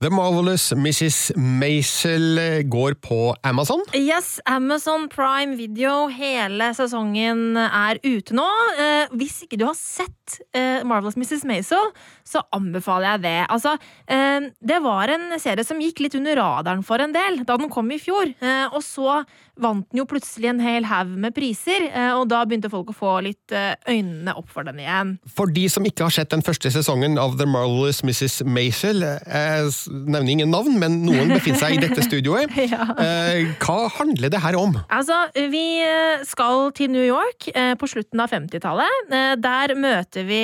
[0.00, 1.32] The Marvelous Mrs.
[1.36, 2.38] Maisel
[2.72, 3.82] går på Amazon.
[3.92, 8.46] Yes, Amazon Prime Video, hele sesongen er ute nå.
[8.80, 11.44] Eh, hvis ikke du har sett eh, Marvelous Mrs.
[11.44, 11.92] Maisel,
[12.24, 13.36] så anbefaler jeg det.
[13.52, 13.74] Altså,
[14.08, 17.68] eh, det var en serie som gikk litt under radaren for en del da den
[17.68, 18.32] kom i fjor.
[18.40, 19.20] Eh, og så
[19.60, 22.96] vant den jo plutselig en hel haug med priser, eh, og da begynte folk å
[22.96, 25.14] få litt eh, øynene opp for den igjen.
[25.28, 28.40] For de som ikke har sett den første sesongen av The Marvelous Mrs.
[28.48, 32.52] Maisel, eh, nevner ingen navn, men noen befinner seg i dette studioet.
[32.70, 32.86] Ja.
[33.00, 34.76] Eh, hva handler det her om?
[34.92, 35.16] Altså,
[35.50, 39.10] vi eh, skal til New York eh, på slutten av 50-tallet.
[39.10, 40.40] Eh, der møter vi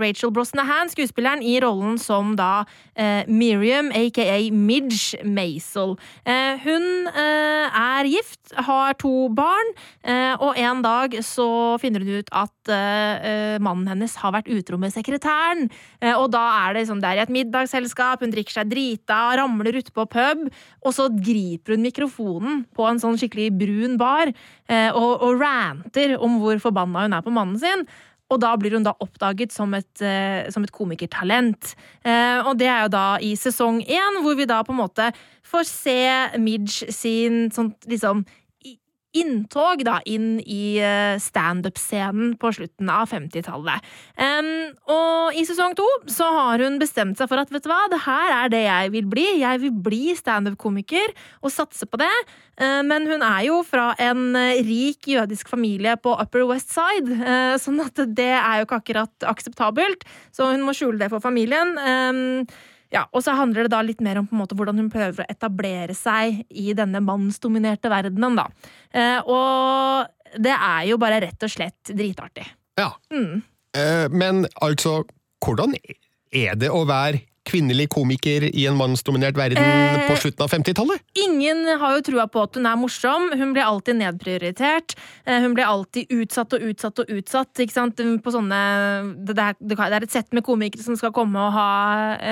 [0.00, 2.64] Rachel Brosnahan, skuespilleren, i rollen som da
[3.30, 5.94] Miriam, aka Midge Maisel.
[6.64, 9.70] Hun er gift, har to barn,
[10.42, 12.72] og en dag så finner hun ut at
[13.62, 15.68] mannen hennes har vært utro med sekretæren.
[16.16, 19.80] Og da er det liksom der er i et middagsselskap, hun drikker seg drita, ramler
[19.82, 20.44] utpå pub,
[20.84, 26.16] og så griper hun mikrofonen på en sånn skikkelig brun bar eh, og, og ranter
[26.18, 27.86] om hvor forbanna hun er på mannen sin.
[28.28, 31.72] Og da blir hun da oppdaget som et, eh, som et komikertalent.
[32.04, 35.08] Eh, og det er jo da i sesong én, hvor vi da på en måte
[35.48, 36.00] får se
[36.36, 38.26] Midge sin sånn liksom
[39.16, 43.86] inntog da inn i eh, standup-scenen på slutten av 50-tallet.
[44.20, 44.50] Um,
[44.92, 48.02] og i sesong to så har hun bestemt seg for at vet du hva, det
[48.04, 49.26] her er det jeg vil bli.
[49.40, 52.12] Jeg vil bli standup-komiker og satse på det.
[52.60, 57.20] Uh, men hun er jo fra en eh, rik jødisk familie på Upper West Side,
[57.22, 60.04] uh, sånn at det er jo ikke akkurat akseptabelt.
[60.36, 61.78] Så hun må skjule det for familien.
[61.80, 62.44] Em,
[62.94, 65.24] ja, og så handler det da litt mer om på en måte hvordan hun prøver
[65.24, 68.46] å etablere seg i denne mannsdominerte verdenen, da.
[68.92, 72.46] Eh, og det er jo bare rett og slett dritartig.
[72.80, 72.92] Ja.
[73.12, 73.42] Mm.
[73.76, 75.02] Eh, men altså,
[75.44, 80.52] hvordan er det å være kvinnelig komiker i en mannsdominert verden Eh, på slutten av
[80.52, 81.02] 50-tallet?
[81.24, 83.28] Ingen har jo trua på at hun er morsom.
[83.36, 84.94] Hun blir alltid nedprioritert.
[85.26, 87.52] Eh, Hun blir alltid utsatt og utsatt og utsatt.
[87.64, 88.00] Ikke sant?
[88.24, 88.60] På sånne,
[89.26, 91.68] det, er, det er et sett med komikere som skal komme og ha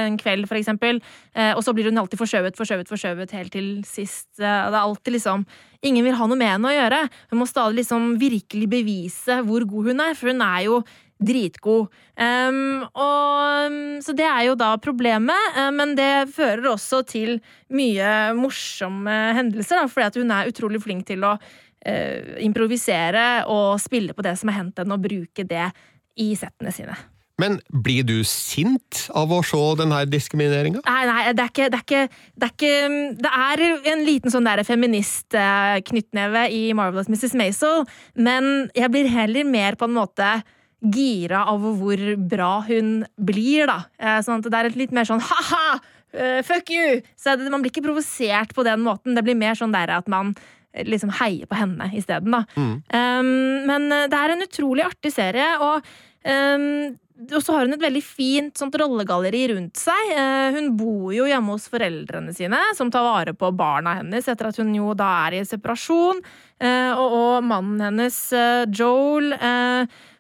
[0.05, 1.01] en kveld, for eksempel.
[1.35, 4.29] Eh, Og så blir hun alltid forskjøvet, forskjøvet, forskjøvet helt til sist.
[4.39, 5.47] Eh, Det er alltid liksom
[5.87, 6.99] Ingen vil ha noe med henne å gjøre.
[7.31, 10.79] Hun må stadig liksom virkelig bevise hvor god hun er, for hun er jo
[11.23, 11.89] dritgod.
[12.17, 17.39] Um, og, så det er jo da problemet, eh, men det fører også til
[17.73, 23.77] mye morsomme hendelser, da, fordi at hun er utrolig flink til å uh, improvisere og
[23.83, 25.69] spille på det som har hendt henne, og bruke det
[26.21, 26.97] i settene sine.
[27.41, 30.81] Men blir du sint av å se denne diskrimineringa?
[30.87, 34.33] Nei, nei, det er ikke Det er, ikke, det er, ikke, det er en liten
[34.33, 37.37] sånn der feminist-knyttneve i Marvelous Mrs.
[37.37, 37.85] Maisel,
[38.17, 40.31] men jeg blir heller mer på en måte
[40.83, 43.79] gira av hvor bra hun blir, da.
[43.99, 45.79] Eh, Sånn at det er et litt mer sånn ha-ha!
[46.13, 47.01] eh, Fuck you!
[47.17, 49.17] Så det, man blir ikke provosert på den måten.
[49.17, 50.35] Det blir mer sånn der at man
[50.73, 52.45] eh, liksom heier på henne isteden, da.
[52.93, 55.83] Um, men det er en utrolig artig serie, og
[56.29, 56.95] um,
[57.33, 60.11] og så har hun et veldig fint sånt rollegalleri rundt seg.
[60.53, 64.59] Hun bor jo hjemme hos foreldrene sine, som tar vare på barna hennes etter at
[64.61, 66.21] hun jo da er i separasjon.
[66.61, 68.19] Og, og mannen hennes,
[68.69, 69.33] Joel,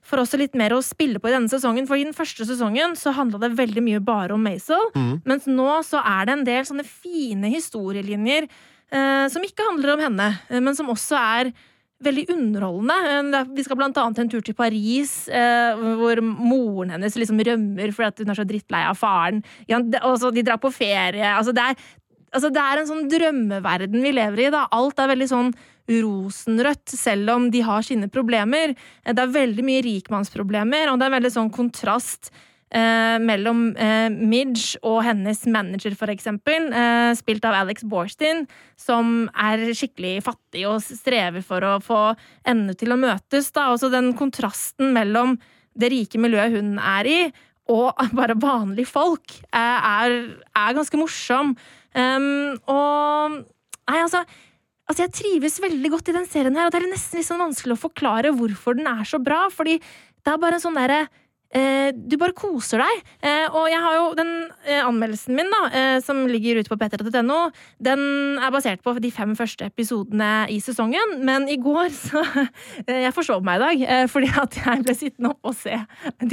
[0.06, 1.86] får også litt mer å spille på i denne sesongen.
[1.88, 4.88] For i den første sesongen så handla det veldig mye bare om Maisel,
[5.26, 10.04] mens nå så er det en del sånne fine historielinjer eh, som ikke handler om
[10.06, 11.50] henne, eh, men som også er
[12.06, 12.96] veldig underholdende.
[13.40, 17.92] Eh, Vi skal blant annet en tur til Paris, eh, hvor moren hennes liksom rømmer
[17.96, 19.42] fordi hun er så drittlei av faren.
[19.66, 21.24] Ja, det, og så de drar på ferie.
[21.34, 21.74] Altså, det er,
[22.32, 24.50] altså, det er en sånn drømmeverden vi lever i.
[24.52, 24.66] Da.
[24.76, 25.54] Alt er veldig sånn
[25.88, 28.74] rosenrødt, selv om de har sine problemer.
[29.04, 32.30] Eh, Det er veldig mye rikmannsproblemer, og det er veldig sånn kontrast
[32.70, 38.46] eh, mellom eh, Midge og hennes manager, for eksempel, eh, spilt av Alex Borstein,
[38.76, 42.00] som er skikkelig fattig og strever for å få
[42.44, 43.52] endene til å møtes.
[43.52, 43.70] Da.
[43.72, 45.38] Også den kontrasten mellom
[45.76, 47.20] det rike miljøet hun er i,
[47.68, 50.16] og bare vanlige folk, eh, er,
[50.56, 51.56] er ganske morsom.
[51.96, 53.44] Um, og
[53.86, 54.24] Nei, altså
[54.86, 57.42] Altså, Jeg trives veldig godt i den serien her, og det er nesten litt sånn
[57.42, 61.06] vanskelig å forklare hvorfor den er så bra, fordi det er bare en sånn derre
[61.56, 63.02] Du bare koser deg.
[63.24, 64.30] Eh, og jeg har jo den
[64.66, 67.38] eh, anmeldelsen min, da, eh, som ligger ute på p3.no,
[67.80, 68.02] den
[68.42, 72.20] er basert på de fem første episodene i sesongen, men i går så
[72.88, 75.78] eh, Jeg forsov meg i dag, eh, fordi at jeg ble sittende opp og se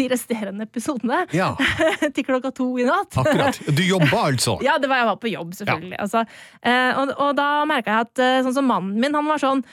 [0.02, 1.54] de resterende episodene Ja,
[2.16, 3.16] til klokka to i natt.
[3.22, 3.62] akkurat.
[3.70, 4.58] Du jobba altså?
[4.66, 5.98] Ja, det var jeg var på jobb, selvfølgelig.
[6.04, 6.26] Altså,
[6.66, 9.64] eh, og, og da merka jeg at eh, sånn som mannen min, han var sånn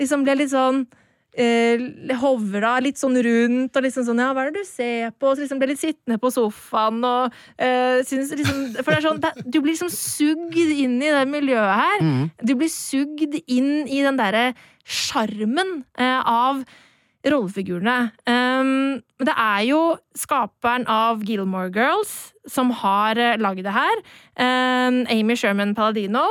[0.00, 0.86] Liksom ble litt sånn
[1.38, 1.84] eh,
[2.20, 5.30] Hovra litt sånn rundt og liksom sånn Ja, hva er det du ser på?
[5.30, 9.06] Og så liksom ble litt sittende på sofaen og eh, synes liksom For det er
[9.06, 12.04] sånn det, Du blir liksom sugd inn i det miljøet her.
[12.42, 14.52] Du blir sugd inn i den derre
[14.90, 16.64] sjarmen eh, av
[17.28, 18.10] rollefigurene.
[18.24, 19.80] Um, det er jo
[20.16, 24.02] skaperen av Gilmore Girls som har uh, lagd det her.
[24.40, 26.24] Um, Amy Sherman Palladino.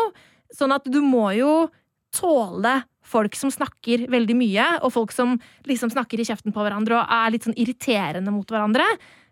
[0.56, 1.70] Sånn at du må jo
[2.16, 2.80] tåle
[3.10, 5.38] folk som snakker veldig mye, og folk som
[5.70, 8.86] liksom snakker i kjeften på hverandre og er litt sånn irriterende mot hverandre.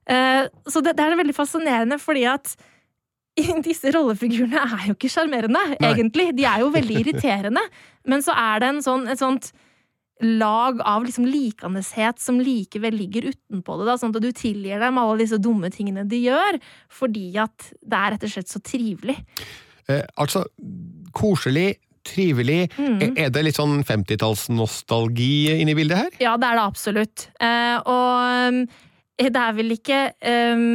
[0.07, 2.55] Uh, så det, det er veldig fascinerende, fordi at
[3.67, 6.31] disse rollefigurene er jo ikke sjarmerende, egentlig.
[6.37, 7.63] De er jo veldig irriterende.
[8.07, 9.51] Men så er det en sånn, et sånt
[10.23, 13.87] lag av liksom likandeshet som likevel ligger utenpå det.
[13.89, 16.57] Da, sånn at du tilgir dem alle disse dumme tingene de gjør,
[16.89, 19.19] fordi at det er rett og slett så trivelig.
[19.87, 20.43] Eh, altså,
[21.15, 21.75] koselig,
[22.07, 22.67] trivelig.
[22.77, 23.15] Mm.
[23.19, 26.19] Er det litt sånn 50-tallsnostalgi inni bildet her?
[26.23, 27.27] Ja, det er det absolutt.
[27.43, 28.61] Eh, og um,
[29.17, 29.99] det er vel ikke
[30.53, 30.65] um,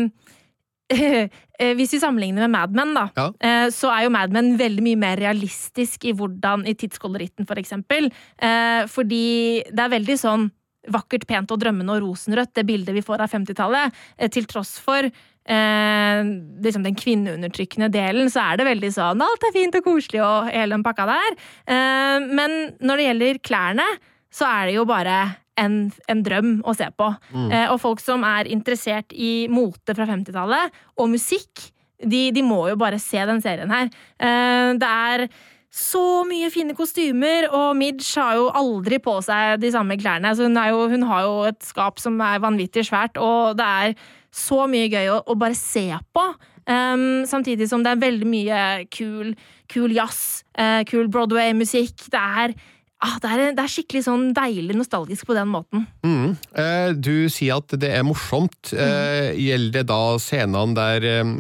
[0.93, 3.29] eh, Hvis vi sammenligner med Mad Men, da, Ja.
[3.41, 7.61] eh, så er jo Mad Men veldig mye mer realistisk i hvordan I tidskoloritten, for
[7.61, 8.11] eksempel.
[8.43, 10.51] Eh, fordi det er veldig sånn
[10.91, 13.95] vakkert, pent og drømmende og rosenrødt, det bildet vi får av 50-tallet.
[14.19, 15.07] Eh, til tross for
[15.51, 16.23] eh,
[16.65, 20.51] liksom den kvinneundertrykkende delen, så er det veldig sånn alt er fint og koselig og
[20.53, 21.39] hele den pakka der.
[21.67, 23.89] Eh, men når det gjelder klærne,
[24.33, 25.21] så er det jo bare
[25.61, 25.77] en,
[26.09, 27.11] en drøm å se på.
[27.53, 31.69] Eh, og folk som er interessert i mote fra 50-tallet, og musikk,
[32.03, 33.91] de, de må jo bare se den serien her.
[34.19, 35.27] Eh, det er
[35.73, 40.35] så mye fine kostymer, og Midge har jo aldri på seg de samme klærne.
[40.37, 43.69] Så hun, er jo, hun har jo et skap som er vanvittig svært, og det
[43.69, 43.95] er
[44.33, 46.27] så mye gøy å, å bare se på.
[46.63, 48.61] Um, samtidig som det er veldig mye
[48.95, 49.33] kul,
[49.73, 52.07] kul jazz, uh, kul Broadway-musikk.
[52.13, 52.55] Det er
[53.03, 55.85] ah, det, er, det er skikkelig sånn deilig nostalgisk på den måten.
[56.07, 56.37] Mm.
[56.59, 58.73] Eh, du sier at det er morsomt.
[58.73, 61.33] Eh, gjelder det da scenene der eh,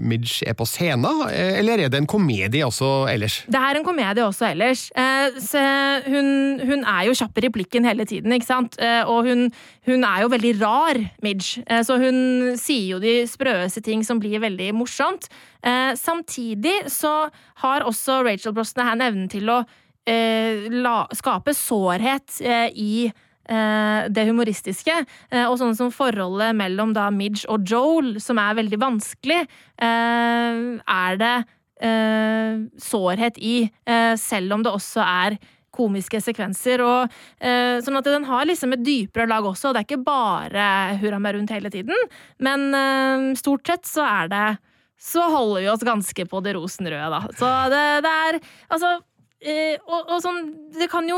[0.00, 3.42] Midge er på scenen, eh, eller er det en komedie også ellers?
[3.50, 4.86] Det er en komedie også ellers.
[4.96, 5.62] Eh, så
[6.08, 6.30] hun,
[6.64, 8.78] hun er jo kjapp i replikken hele tiden, ikke sant?
[8.82, 9.48] Eh, og hun,
[9.88, 11.64] hun er jo veldig rar, Midge.
[11.66, 15.28] Eh, så hun sier jo de sprøeste ting som blir veldig morsomt.
[15.66, 17.28] Eh, samtidig så
[17.62, 19.64] har også Rachel Brosnahan evnen til å
[20.06, 25.00] eh, la, skape sårhet eh, i eh, det humoristiske.
[25.30, 29.42] Eh, og sånn som forholdet mellom da Midge og Joel, som er veldig vanskelig,
[29.82, 30.62] eh,
[30.96, 31.34] er det
[31.82, 33.58] eh, sårhet i,
[34.16, 35.38] selv om det også er
[35.76, 36.82] komiske sekvenser.
[36.84, 39.72] Og, eh, sånn at den har liksom et dypere lag også.
[39.72, 40.68] Det er ikke bare
[41.02, 42.08] hurra meg rundt hele tiden,
[42.40, 44.46] men eh, stort sett så er det
[44.96, 47.20] så holder vi oss ganske på det rosenrøde, da.
[47.36, 48.38] Så det, det er
[48.72, 48.94] Altså
[49.46, 51.16] Eh, og, og sånn, det kan jo,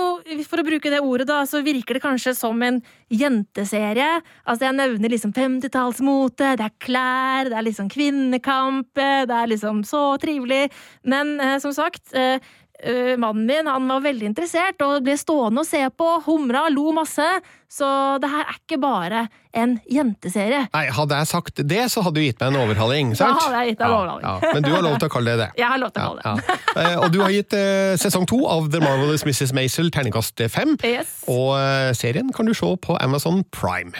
[0.50, 4.18] for å bruke det ordet, da, så virker det kanskje som en jenteserie.
[4.44, 9.80] Altså, jeg nevner liksom 50-tallsmote, det er klær, det er liksom kvinnekamp, det er liksom
[9.88, 10.66] så trivelig.
[11.08, 12.36] Men eh, som sagt, eh,
[12.82, 16.92] eh, mannen min han var veldig interessert og ble stående og se på, humra, lo
[16.96, 17.26] masse.
[17.68, 17.84] Så
[18.22, 20.62] det her er ikke bare en jenteserie.
[20.72, 23.36] Nei, Hadde jeg sagt det, så hadde du gitt meg en overhaling, sant?
[23.36, 24.24] Da hadde jeg gitt deg en overhaling.
[24.24, 24.52] Ja, ja.
[24.54, 25.50] Men du har lov til å kalle det det.
[25.60, 26.32] Jeg har lov til å kalle det.
[26.32, 26.84] Ja, ja.
[26.86, 29.52] Eh, Og du har gitt uh, sesong to av The Marvelous Mrs.
[29.56, 30.78] Maisel terningkast fem.
[30.86, 31.18] Yes.
[31.28, 33.92] Og uh, serien kan du se på Amazon Prime.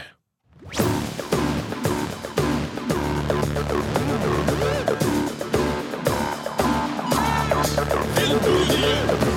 [8.41, 9.28] tudo lindo.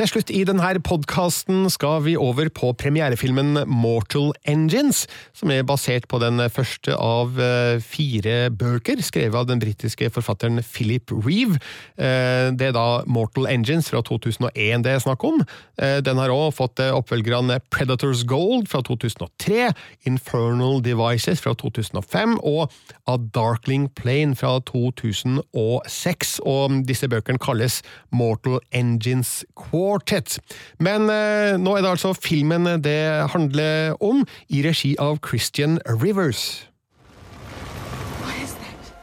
[0.00, 5.02] Til slutt i denne podkasten skal vi over på premierefilmen Mortal Engines,
[5.36, 10.62] som er basert på den første av eh, fire bøker skrevet av den britiske forfatteren
[10.64, 11.60] Philip Reeve.
[12.00, 15.44] Eh, Det er da Mortal Engines fra 2001 det er snakk om.
[15.76, 19.68] Eh, Den har òg fått oppfølgerne Predators Gold fra 2003,
[20.08, 22.72] Infernal Devices fra 2005 og
[23.04, 26.40] A Darkling Plane fra 2006.
[26.40, 29.44] Og disse bøkene kalles Mortal Engines
[29.90, 30.38] Quartet.
[30.78, 36.66] Men eh, nå er det altså filmen det handler om, i regi av Christian Rivers.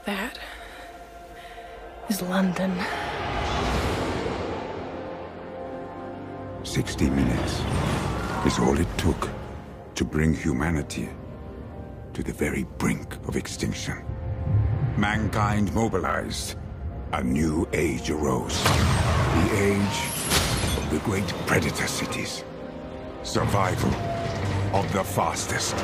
[0.05, 0.39] That
[2.09, 2.71] is London.
[6.63, 7.61] 60 minutes
[8.45, 9.29] is all it took
[9.95, 11.09] to bring humanity
[12.13, 13.97] to the very brink of extinction.
[14.97, 16.55] Mankind mobilized.
[17.13, 18.63] A new age arose.
[18.63, 20.26] The age of
[20.89, 22.43] the great predator cities.
[23.23, 23.91] Survival
[24.73, 25.75] of the fastest.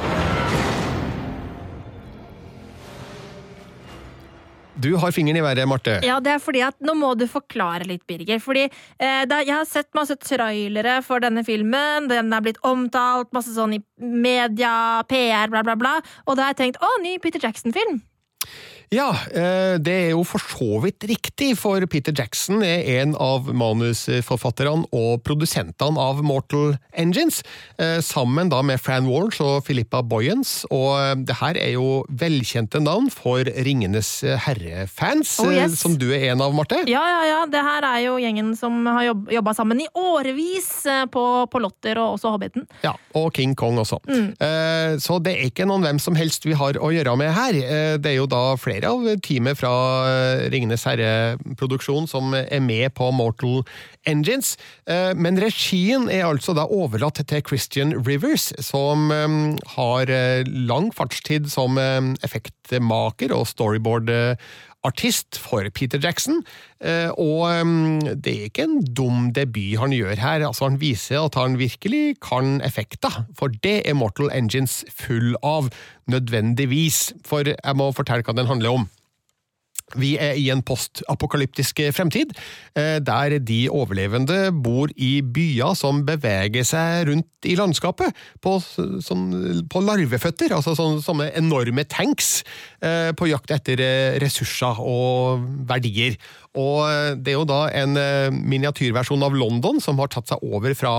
[4.76, 5.99] Du har fingeren i været, Marte.
[6.04, 8.39] Ja, det er fordi at nå må du forklare litt, Birger.
[8.41, 12.10] Fordi eh, da, jeg har sett masse trailere for denne filmen.
[12.10, 15.93] Den er blitt omtalt, masse sånn i media, PR, bla, bla, bla.
[16.26, 18.01] Og da har jeg tenkt å, ny Peter Jackson-film.
[18.93, 23.47] Ja, eh, det er jo for så vidt riktig, for Peter Jackson er en av
[23.49, 27.41] manusforfatterne og produsentene av Mortal Engines,
[27.81, 32.03] eh, sammen da med Fran Walsh og Philippa Boyens, og eh, det her er jo
[32.21, 34.11] velkjente navn for Ringenes
[34.45, 35.79] herre-fans, Oh, yes.
[35.81, 36.83] som du er en av, Marte.
[36.87, 37.39] Ja, ja, ja.
[37.49, 40.69] Det her er jo gjengen som har jobb, jobba sammen i årevis
[41.11, 42.67] på, på Lotter og også Hobbiten.
[42.85, 43.99] Ja, og King Kong også.
[44.05, 44.29] Mm.
[45.01, 47.57] Så det er ikke noen hvem som helst vi har å gjøre med her.
[48.03, 49.71] Det er jo da flere av teamet fra
[50.09, 53.61] eh, Ringenes herre-produksjon som er med på Mortal
[54.09, 54.55] Engines.
[54.89, 59.39] Eh, Men regien er altså da overlatt til Christian Rivers, som eh,
[59.77, 60.13] har
[60.47, 64.72] lang fartstid som effektmaker og storyboard-artist
[65.39, 66.43] for Peter Jackson.
[66.81, 70.45] Eh, Og eh, det er ikke en dum debut han gjør her.
[70.47, 75.69] Altså Han viser at han virkelig kan effekter, for det er Mortal Engines full av,
[76.07, 77.13] nødvendigvis.
[77.25, 78.89] For jeg må fortelle hva den handler om.
[79.99, 82.33] Vi er i en postapokalyptisk fremtid,
[82.75, 88.57] eh, der de overlevende bor i byer som beveger seg rundt i landskapet på,
[89.03, 89.25] sånn,
[89.69, 92.43] på larveføtter, altså sånne, sånne enorme tanks,
[92.81, 96.17] eh, på jakt etter eh, ressurser og verdier.
[96.53, 97.97] Og det er jo da en
[98.45, 100.93] miniatyrversjon av London som har tatt seg over fra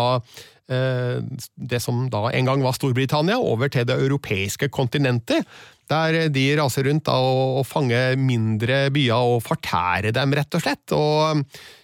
[0.67, 5.45] det som da en gang var Storbritannia, over til det europeiske kontinentet,
[5.91, 10.95] der de raser rundt da, og fanger mindre byer og fortærer dem, rett og slett.
[10.97, 11.43] Og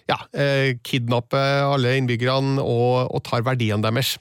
[0.09, 4.17] ja, eh, kidnapper alle innbyggerne og, og tar verdiene deres.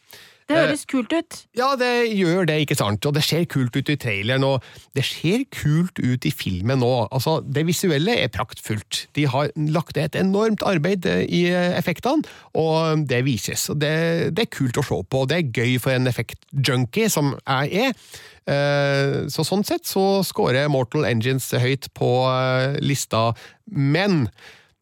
[0.50, 1.36] Det høres kult ut.
[1.56, 3.06] Ja, det gjør det, ikke sant?
[3.06, 4.66] Og det ser kult ut i traileren, og
[4.98, 6.90] det ser kult ut i filmen nå.
[7.14, 9.04] Altså, det visuelle er praktfullt.
[9.16, 12.26] De har lagt ned et enormt arbeid eh, i eh, effektene,
[12.58, 13.68] og det vises.
[13.70, 13.94] Og det,
[14.34, 17.86] det er kult å se på, og det er gøy for en effektjunkie som jeg
[17.88, 17.96] er.
[18.50, 23.30] Eh, Så sånn sett så scorer Mortal Engines høyt på eh, lista,
[23.70, 24.26] men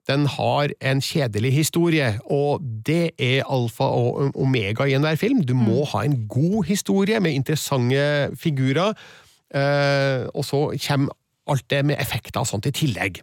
[0.08, 5.42] den har en kjedelig historie, og det er alfa og omega i enhver film.
[5.44, 8.96] Du må ha en god historie med interessante figurer,
[9.54, 11.12] eh, og så kommer
[11.48, 13.20] alt det med effekter og sånt i tillegg.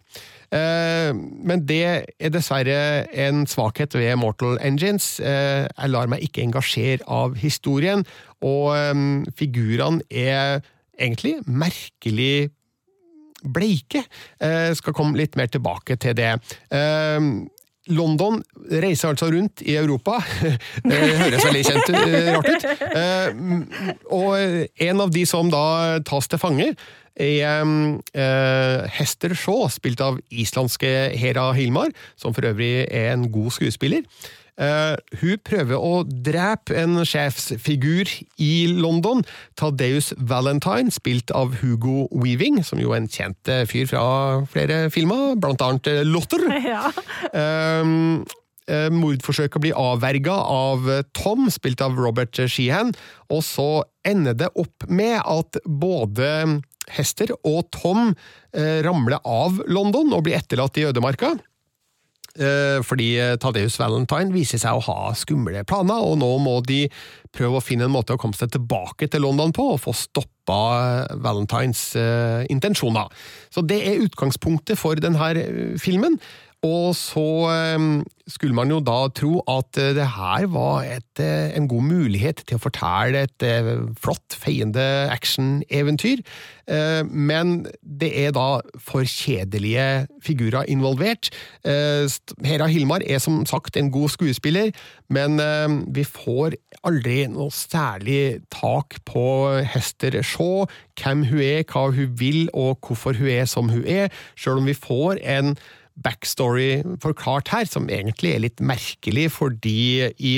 [0.54, 5.20] Eh, Men det er dessverre en svakhet ved Mortal Engines.
[5.20, 8.06] Eh, Jeg lar meg ikke engasjere av historien,
[8.42, 8.74] og
[9.38, 10.60] figurene er
[10.98, 12.50] egentlig merkelig
[13.44, 14.04] bleike.
[14.40, 16.34] Eh, skal komme litt mer tilbake til det.
[16.70, 17.20] Eh,
[17.94, 18.40] London
[18.82, 20.18] reiser altså rundt i Europa.
[20.90, 24.06] Det høres veldig kjent eh, rart ut.
[24.16, 24.32] Og
[24.88, 25.66] en av de som da
[26.06, 26.72] tas til fange,
[27.16, 34.04] er Hester Shaw, spilt av islandske Hera Hilmar, som for øvrig er en god skuespiller.
[34.56, 38.08] Eh, hun prøver å drepe en sjefsfigur
[38.40, 39.22] i London,
[39.58, 44.06] Tadeus Valentine, spilt av Hugo Weaving, som jo er en kjent eh, fyr fra
[44.48, 46.48] flere filmer, blant annet eh, Lotter.
[46.66, 46.88] Ja.
[47.30, 48.24] Uh,
[48.66, 52.90] uh, Mordforsøket blir avverga av Tom, spilt av Robert Sheehan,
[53.30, 56.32] og så ender det opp med at både
[56.96, 58.14] Hester og Tom
[58.56, 61.34] ramler av London og blir etterlatt i ødemarka.
[62.36, 63.10] Eh, Fordi
[63.40, 66.84] Tadeus Valentine viser seg å ha skumle planer, og nå må de
[67.36, 70.58] prøve å finne en måte å komme seg tilbake til London på, og få stoppa
[70.76, 73.12] eh, Valentines eh, intensjoner.
[73.52, 76.18] Så det er utgangspunktet for denne eh, filmen.
[76.66, 77.84] Og så eh,
[78.30, 82.42] skulle man jo da tro at eh, det her var et, eh, en god mulighet
[82.46, 83.46] til å fortelle et
[84.02, 86.22] flott, feiende action-eventyr,
[87.06, 91.28] men det er da for kjedelige figurer involvert.
[91.62, 94.72] Hera Hilmar er som sagt en god skuespiller,
[95.06, 95.38] men
[95.94, 99.24] vi får aldri noe særlig tak på
[99.62, 100.66] Hester Shaw,
[100.98, 104.66] hvem hun er, hva hun vil og hvorfor hun er som hun er, selv om
[104.66, 105.54] vi får en
[106.04, 110.34] backstory forklart her, som egentlig er litt merkelig, fordi i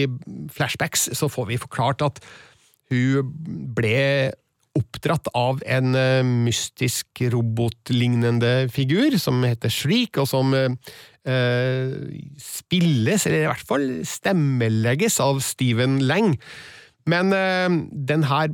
[0.54, 2.20] flashbacks så får vi forklart at
[2.92, 3.32] hun
[3.76, 4.30] ble
[4.78, 11.92] oppdratt av en eh, mystisk robotlignende figur som heter Shriek, og som eh,
[12.42, 16.36] spilles, eller i hvert fall stemmelegges, av Steven Lang.
[17.08, 17.68] Men eh,
[18.08, 18.50] den her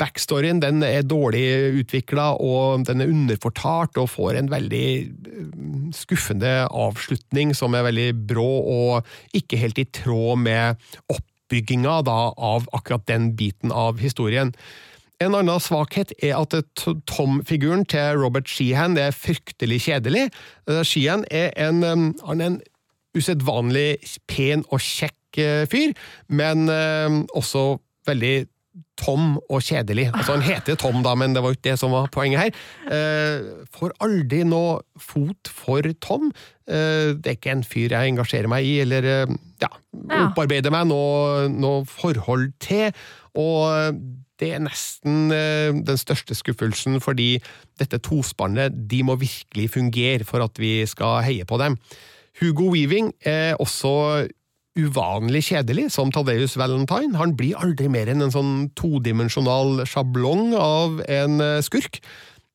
[0.00, 1.44] backstoryen den er dårlig
[1.82, 5.52] utvikla, og den er underfortalt og får en veldig eh,
[5.94, 10.82] skuffende avslutning som er veldig brå og ikke helt i tråd med
[11.12, 14.54] oppbygginga da, av akkurat den biten av historien.
[15.22, 16.56] En annen svakhet er at
[17.06, 20.26] Tom-figuren til Robert Sheehan er fryktelig kjedelig.
[20.66, 21.84] Eh, Sheehan er en,
[22.26, 22.62] han er en
[23.14, 23.98] usedvanlig
[24.30, 25.94] pen og kjekk eh, fyr,
[26.28, 27.74] men eh, også
[28.08, 28.36] veldig
[28.98, 30.08] tom og kjedelig.
[30.14, 32.58] Altså Han heter Tom, da, men det var jo ikke det som var poenget her.
[32.94, 36.30] Eh, får aldri noe fot for Tom.
[36.66, 39.70] Eh, det er ikke en fyr jeg engasjerer meg i, eller eh, ja,
[40.24, 42.94] opparbeider meg noe, noe forhold til.
[43.38, 44.00] Og
[44.38, 47.36] det er nesten den største skuffelsen, fordi
[47.78, 51.78] dette tospannet de må virkelig fungere for at vi skal heie på dem.
[52.40, 54.26] Hugo Weaving er også
[54.74, 57.14] uvanlig kjedelig som Tadeus Valentine.
[57.18, 62.00] Han blir aldri mer enn en sånn todimensjonal sjablong av en eh, skurk.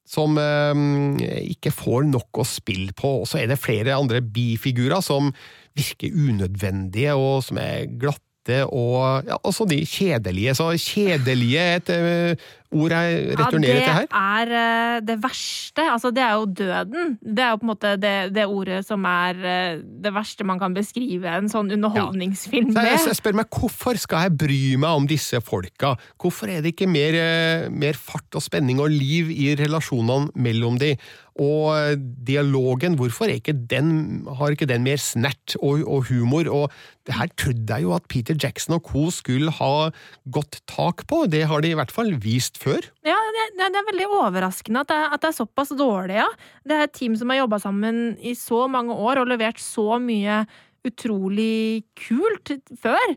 [0.10, 3.20] Som eh, ikke får nok å spille på.
[3.22, 5.32] Og så er det flere andre bifigurer som
[5.78, 10.58] virker unødvendige, og som er glatte, og ja, også de kjedelige.
[10.58, 14.08] Så kjedelige er et eh, ord jeg returnerer til her.
[14.10, 15.86] Det er eh, det verste.
[15.90, 17.16] Altså, det er jo døden.
[17.22, 20.62] Det er jo på en måte det, det ordet som er eh, det verste man
[20.62, 23.08] kan beskrive en sånn underholdningsfilm Så jeg, med.
[23.10, 25.96] jeg spør meg, Hvorfor skal jeg bry meg om disse folka?
[26.22, 30.78] Hvorfor er det ikke mer, eh, mer fart og spenning og liv i relasjonene mellom
[30.82, 30.94] de?
[31.40, 36.50] Og eh, dialogen, hvorfor ikke den, har ikke den mer snert og, og humor?
[36.50, 36.74] Og
[37.08, 39.10] det her trodde jeg jo at Peter Jackson og co.
[39.14, 39.90] skulle ha
[40.32, 41.26] godt tak på.
[41.32, 42.82] Det har de i hvert fall vist før.
[43.08, 46.28] Ja, det, det, er veldig overraskende at det, at det er såpass dårlig, ja.
[46.66, 50.00] Det er et team som har jobba sammen i så mange år og levert så
[50.02, 50.44] mye
[50.88, 53.16] utrolig kult før.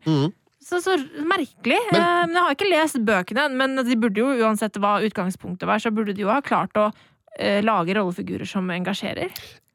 [0.62, 0.94] Så, så
[1.26, 1.78] merkelig.
[1.90, 5.82] Men- eh, jeg har ikke lest bøkene, men de burde jo uansett hva utgangspunktet var,
[5.82, 6.92] så burde de jo ha klart å
[7.64, 9.32] lage rollefigurer som engasjerer.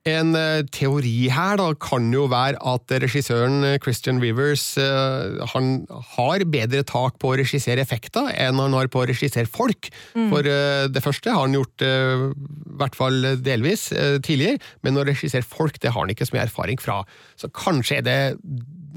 [0.07, 5.71] En eh, teori her da kan jo være at regissøren eh, Christian Rivers eh, han
[6.13, 9.89] har bedre tak på å regissere effekter enn han har på å regissere folk.
[10.15, 14.99] For eh, det første har han gjort eh, i hvert fall delvis eh, tidligere, men
[14.99, 17.01] å regissere folk det har han ikke så mye erfaring fra.
[17.39, 18.19] Så kanskje er det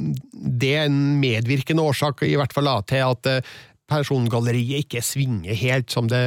[0.01, 3.51] det er en medvirkende årsak i hvert fall da, til at eh,
[3.91, 6.22] persongalleriet ikke svinger helt som det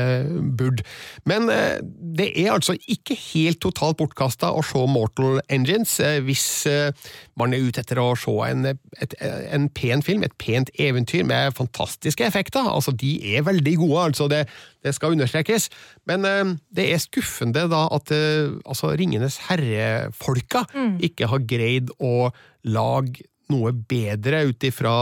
[0.58, 0.86] burde.
[1.30, 1.80] Men eh,
[2.18, 7.10] det er altså ikke helt totalt bortkasta å se Mortal Engines eh, hvis eh,
[7.40, 8.68] man er ute etter å se en,
[9.02, 12.68] et, en pen film, et pent eventyr med fantastiske effekter.
[12.70, 14.46] Altså, de er veldig gode, altså det,
[14.86, 15.70] det skal understrekes.
[16.10, 16.28] Men
[16.74, 20.66] det er skuffende da at altså, Ringenes herre-folka
[21.04, 22.30] ikke har greid å
[22.64, 24.96] lage noe bedre ut ifra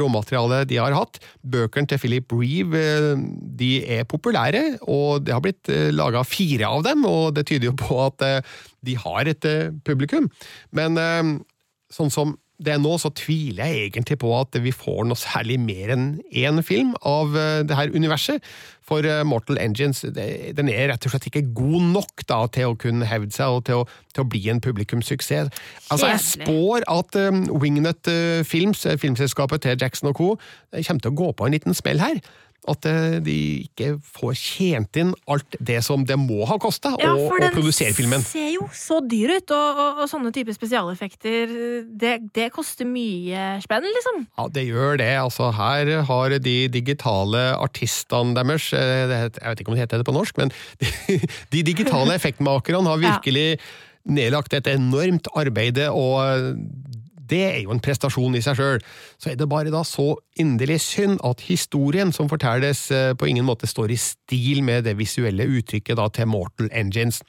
[0.00, 1.20] råmaterialet de har hatt.
[1.40, 3.26] Bøkene til Philip Reeve eh,
[3.56, 7.76] de er populære, og det har blitt laga fire av dem, og det tyder jo
[7.80, 10.28] på at eh, de har et eh, publikum.
[10.76, 11.30] Men eh,
[11.92, 15.58] sånn som det er nå, så tviler jeg egentlig på at vi får noe særlig
[15.60, 18.44] mer enn én film av eh, det her universet.
[18.86, 22.78] For eh, Mortal Engines den er rett og slett ikke god nok da, til å
[22.80, 25.50] kunne hevde seg og til å, til å bli en publikumssuksess.
[25.90, 30.32] Altså, jeg spår at um, Wingnut eh, Films, eh, filmselskapet til Jackson og co.,
[30.72, 32.22] eh, kommer til å gå på en liten smell her.
[32.66, 33.34] At eh, de
[33.66, 37.42] ikke får tjent inn alt det som det må ha kosta Ja, å for å
[37.44, 38.24] den produsere filmen.
[38.26, 41.54] ser jo så dyr ut, og, og, og sånne typer spesialeffekter,
[41.86, 44.22] det, det koster mye spenn, liksom.
[44.38, 45.10] Ja, det gjør det.
[45.22, 50.08] Altså, her har de digitale artistene deres eh, Jeg vet ikke om det heter det
[50.10, 50.50] på norsk, men
[50.82, 51.20] de,
[51.54, 53.16] de digitale effektmakerne har Ja.
[53.20, 53.58] virkelig
[54.06, 56.56] nedlagt et enormt arbeid, og
[57.30, 58.80] det er jo en prestasjon i seg sjøl.
[59.20, 63.46] Så er det bare da så inderlig synd at historien som fortelles, eh, på ingen
[63.48, 67.22] måte står i stil med det visuelle uttrykket da til Mortal Engines.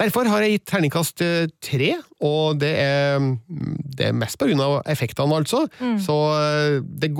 [0.00, 1.90] Derfor har jeg gitt terningkast eh, tre,
[2.24, 3.20] og det er,
[3.98, 5.66] det er mest av effektene, altså.
[6.00, 7.10] Så eh, det,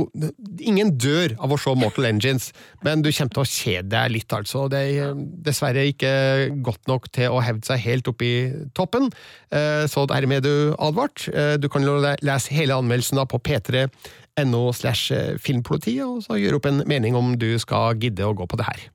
[0.65, 2.51] ingen dør av å se Mortal Engines,
[2.87, 4.65] men du kommer til å kjede deg litt, altså.
[4.73, 6.13] Det er eh, dessverre ikke
[6.65, 8.35] godt nok til å hevde seg helt opp i
[8.77, 9.11] toppen,
[9.51, 11.25] så dermed er du advart.
[11.61, 11.85] Du kan
[12.23, 15.11] lese hele anmeldelsen på p3.no slash
[15.43, 18.71] filmpolitiet, og så gjøre opp en mening om du skal gidde å gå på det
[18.71, 18.89] her.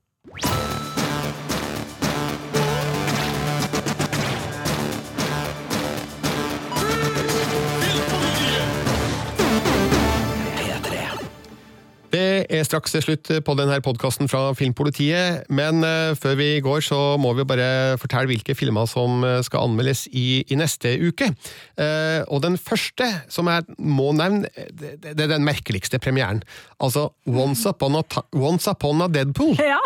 [12.16, 17.00] Det er straks slutt på denne podkasten fra Filmpolitiet, men eh, før vi går så
[17.20, 21.34] må vi bare fortelle hvilke filmer som eh, skal anmeldes i, i neste uke.
[21.76, 26.40] Eh, og den første som jeg må nevne, det, det er den merkeligste premieren.
[26.80, 29.58] Altså Once Upon a, Once Upon a Deadpool.
[29.66, 29.82] Ja.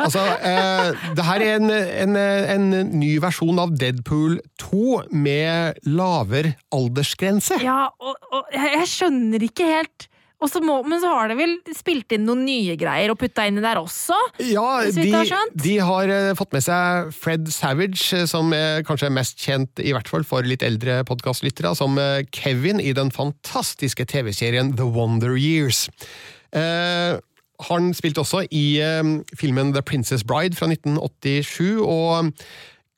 [0.00, 2.66] Altså, eh, det her er en, en, en
[2.98, 7.60] ny versjon av Deadpool 2 med lavere aldersgrense.
[7.62, 10.08] Ja, og, og jeg, skjønner ikke helt
[10.44, 13.60] så må, Men så har de vel spilt inn noen nye greier og putta inn
[13.64, 14.16] der også?
[14.44, 19.08] Ja, de, har de har eh, fått med seg Fred Savage, eh, som er kanskje
[19.08, 23.14] er mest kjent, i hvert fall for litt eldre podkastlyttere, som eh, Kevin i den
[23.14, 25.86] fantastiske TV-serien The Wonder Years.
[26.52, 27.16] Eh,
[27.70, 29.02] Han spilte også i eh,
[29.38, 32.34] filmen The Princess Bride fra 1987, og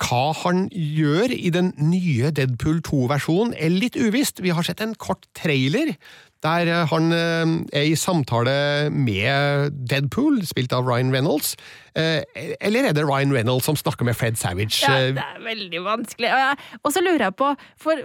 [0.02, 4.42] hva han gjør i den nye Deadpool 2-versjonen er litt uvisst.
[4.44, 5.94] Vi har sett en kort trailer
[6.44, 11.54] der eh, han eh, er i samtale med Deadpool, spilt av Ryan Reynolds.
[11.96, 12.20] Eh,
[12.60, 14.82] Eller er det Ryan Reynolds som snakker med Fred Savage?
[14.84, 16.32] Ja, Eh, det er veldig vanskelig.
[16.82, 18.02] Og, så lurer jeg på, for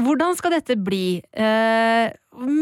[0.00, 1.20] hvordan skal dette bli?
[1.34, 2.12] Eh,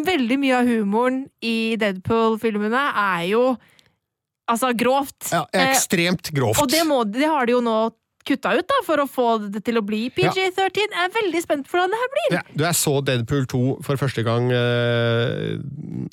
[0.09, 3.45] veldig mye av humoren i Deadpool-filmene er jo
[4.51, 5.31] altså grovt.
[5.33, 6.61] Ja, Eh, ekstremt grovt.
[6.61, 7.77] og det, må, det har de jo nå
[8.29, 10.79] kutta ut, da, for å få det til å bli PG-13.
[10.85, 12.29] Jeg er veldig spent på hvordan det her blir.
[12.37, 15.59] Ja, du, jeg så Deadpool 2 for første gang uh,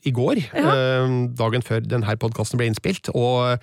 [0.07, 3.59] i går, eh, dagen før denne podkasten ble innspilt, og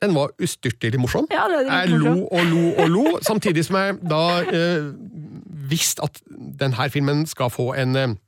[0.00, 1.28] den var ustyrtelig morsom.
[1.32, 4.90] Ja, det litt jeg lo og lo og lo, samtidig som jeg da eh,
[5.70, 6.22] visste at
[6.60, 8.18] denne filmen skal få en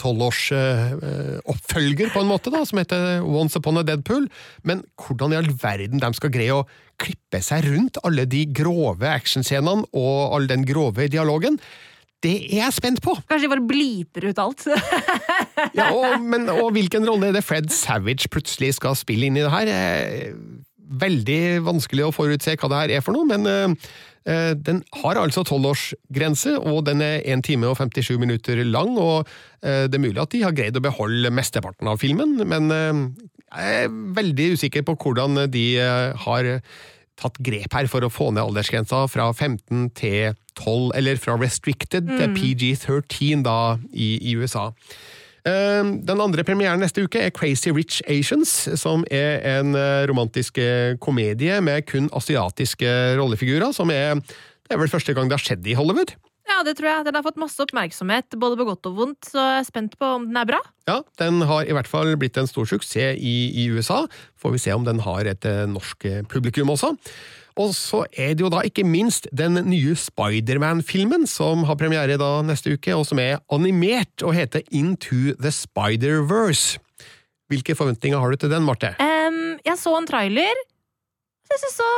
[0.00, 4.26] tolvårs eh, eh, oppfølger, på en måte, da, som heter Once Upon a Deadpool.
[4.66, 6.66] Men hvordan i all verden de skal greie å
[7.02, 11.60] klippe seg rundt alle de grove actionscenene og all den grove dialogen,
[12.24, 13.12] det er jeg spent på!
[13.28, 14.64] Kanskje de bare bliper ut alt.
[15.76, 19.44] Ja, og, men, og hvilken rolle er det Fred Savage plutselig skal spille inn i
[19.44, 19.70] det her?
[19.72, 20.32] Eh,
[20.86, 23.88] Veldig vanskelig å forutse hva det her er for noe, men eh,
[24.26, 29.28] den har altså tolvårsgrense, og den er 1 time og 57 minutter lang, og
[29.62, 33.02] eh, det er mulig at de har greid å beholde mesteparten av filmen, men eh,
[33.46, 36.50] jeg er veldig usikker på hvordan de eh, har
[37.16, 42.10] tatt grep her for å få ned aldersgrensa fra 15 til 12, eller fra restricted
[42.10, 44.70] til PG-13 da i, i USA.
[45.46, 50.58] Eh, Den andre premieren neste uke er Crazy Rich Asians, som er en eh, romantisk
[50.58, 52.88] eh, komedie med kun asiatiske
[53.20, 54.18] rollefigurer, som er
[54.66, 56.16] det er vel første gang det har skjedd i Hollywood.
[56.46, 57.04] Ja, det tror jeg.
[57.06, 60.08] Den har fått masse oppmerksomhet, både på godt og vondt, så jeg er spent på
[60.18, 60.58] om den er bra.
[60.90, 64.04] Ja, Den har i hvert fall blitt en stor suksess i, i USA.
[64.42, 66.96] Får vi se om den har et eh, norsk publikum også.
[67.56, 72.30] Og så er det jo da ikke minst den nye Spiderman-filmen som har premiere da
[72.44, 76.76] neste uke, og som er animert og heter Into the Spider-Verse.
[77.48, 78.92] Hvilke forventninger har du til den, Marte?
[79.00, 80.64] Um, jeg så en trailer.
[81.46, 81.90] Jeg synes det så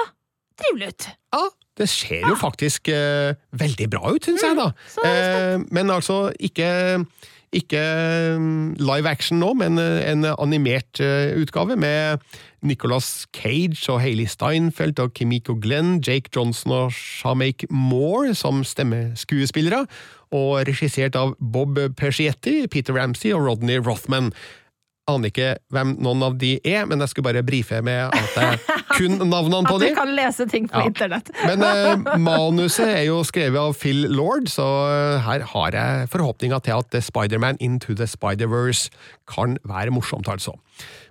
[0.61, 1.09] trivelig ut.
[1.35, 1.45] Ja,
[1.79, 4.71] det ser jo faktisk uh, veldig bra ut, syns jeg, da.
[5.07, 6.69] Eh, men altså ikke
[7.55, 7.81] ikke
[8.39, 12.25] mm, live action nå, men eh, en animert eh, utgave med
[12.63, 19.87] Nicolas Cage og Hayley Steinfeld og Kimiko Glenn, Jake Johnson og Shamake Moore som stemmeskuespillere,
[20.35, 24.33] og regissert av Bob Percietti, Peter Ramsey og Rodney Rothman.
[25.09, 28.59] Aner ikke hvem noen av de er, men jeg skulle bare brife med at jeg
[28.99, 30.89] kun navnene på At du kan lese ting på Ja.
[30.91, 31.31] internett.
[31.47, 36.61] Men eh, manuset er jo skrevet av Phil Lord, så eh, her har jeg forhåpninger
[36.67, 38.91] til at Spiderman Into the Spider-Verse
[39.31, 40.57] kan være morsomt, altså.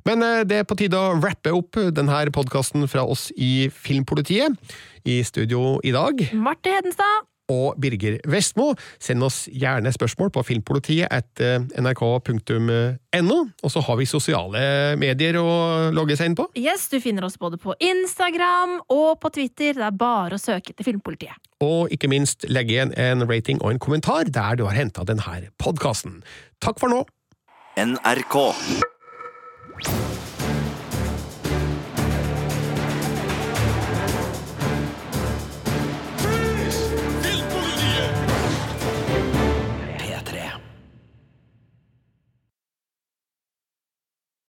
[0.05, 4.55] Men eh, det er på tide å rappe opp denne podkasten fra oss i Filmpolitiet.
[5.07, 7.25] I studio i dag Marte Hedenstad.
[7.51, 8.73] Og Birger Vestmo.
[8.99, 13.39] Send oss gjerne spørsmål på filmpolitiet at eh, nrk.no.
[13.63, 14.61] Og så har vi sosiale
[14.99, 15.47] medier å
[15.95, 16.47] logge seg inn på.
[16.59, 19.77] Yes, du finner oss både på Instagram og på Twitter.
[19.77, 21.37] Det er bare å søke etter Filmpolitiet.
[21.63, 25.49] Og ikke minst legge igjen en rating og en kommentar der du har henta denne
[25.61, 26.21] podkasten.
[26.63, 27.05] Takk for nå!
[27.77, 28.37] NRK.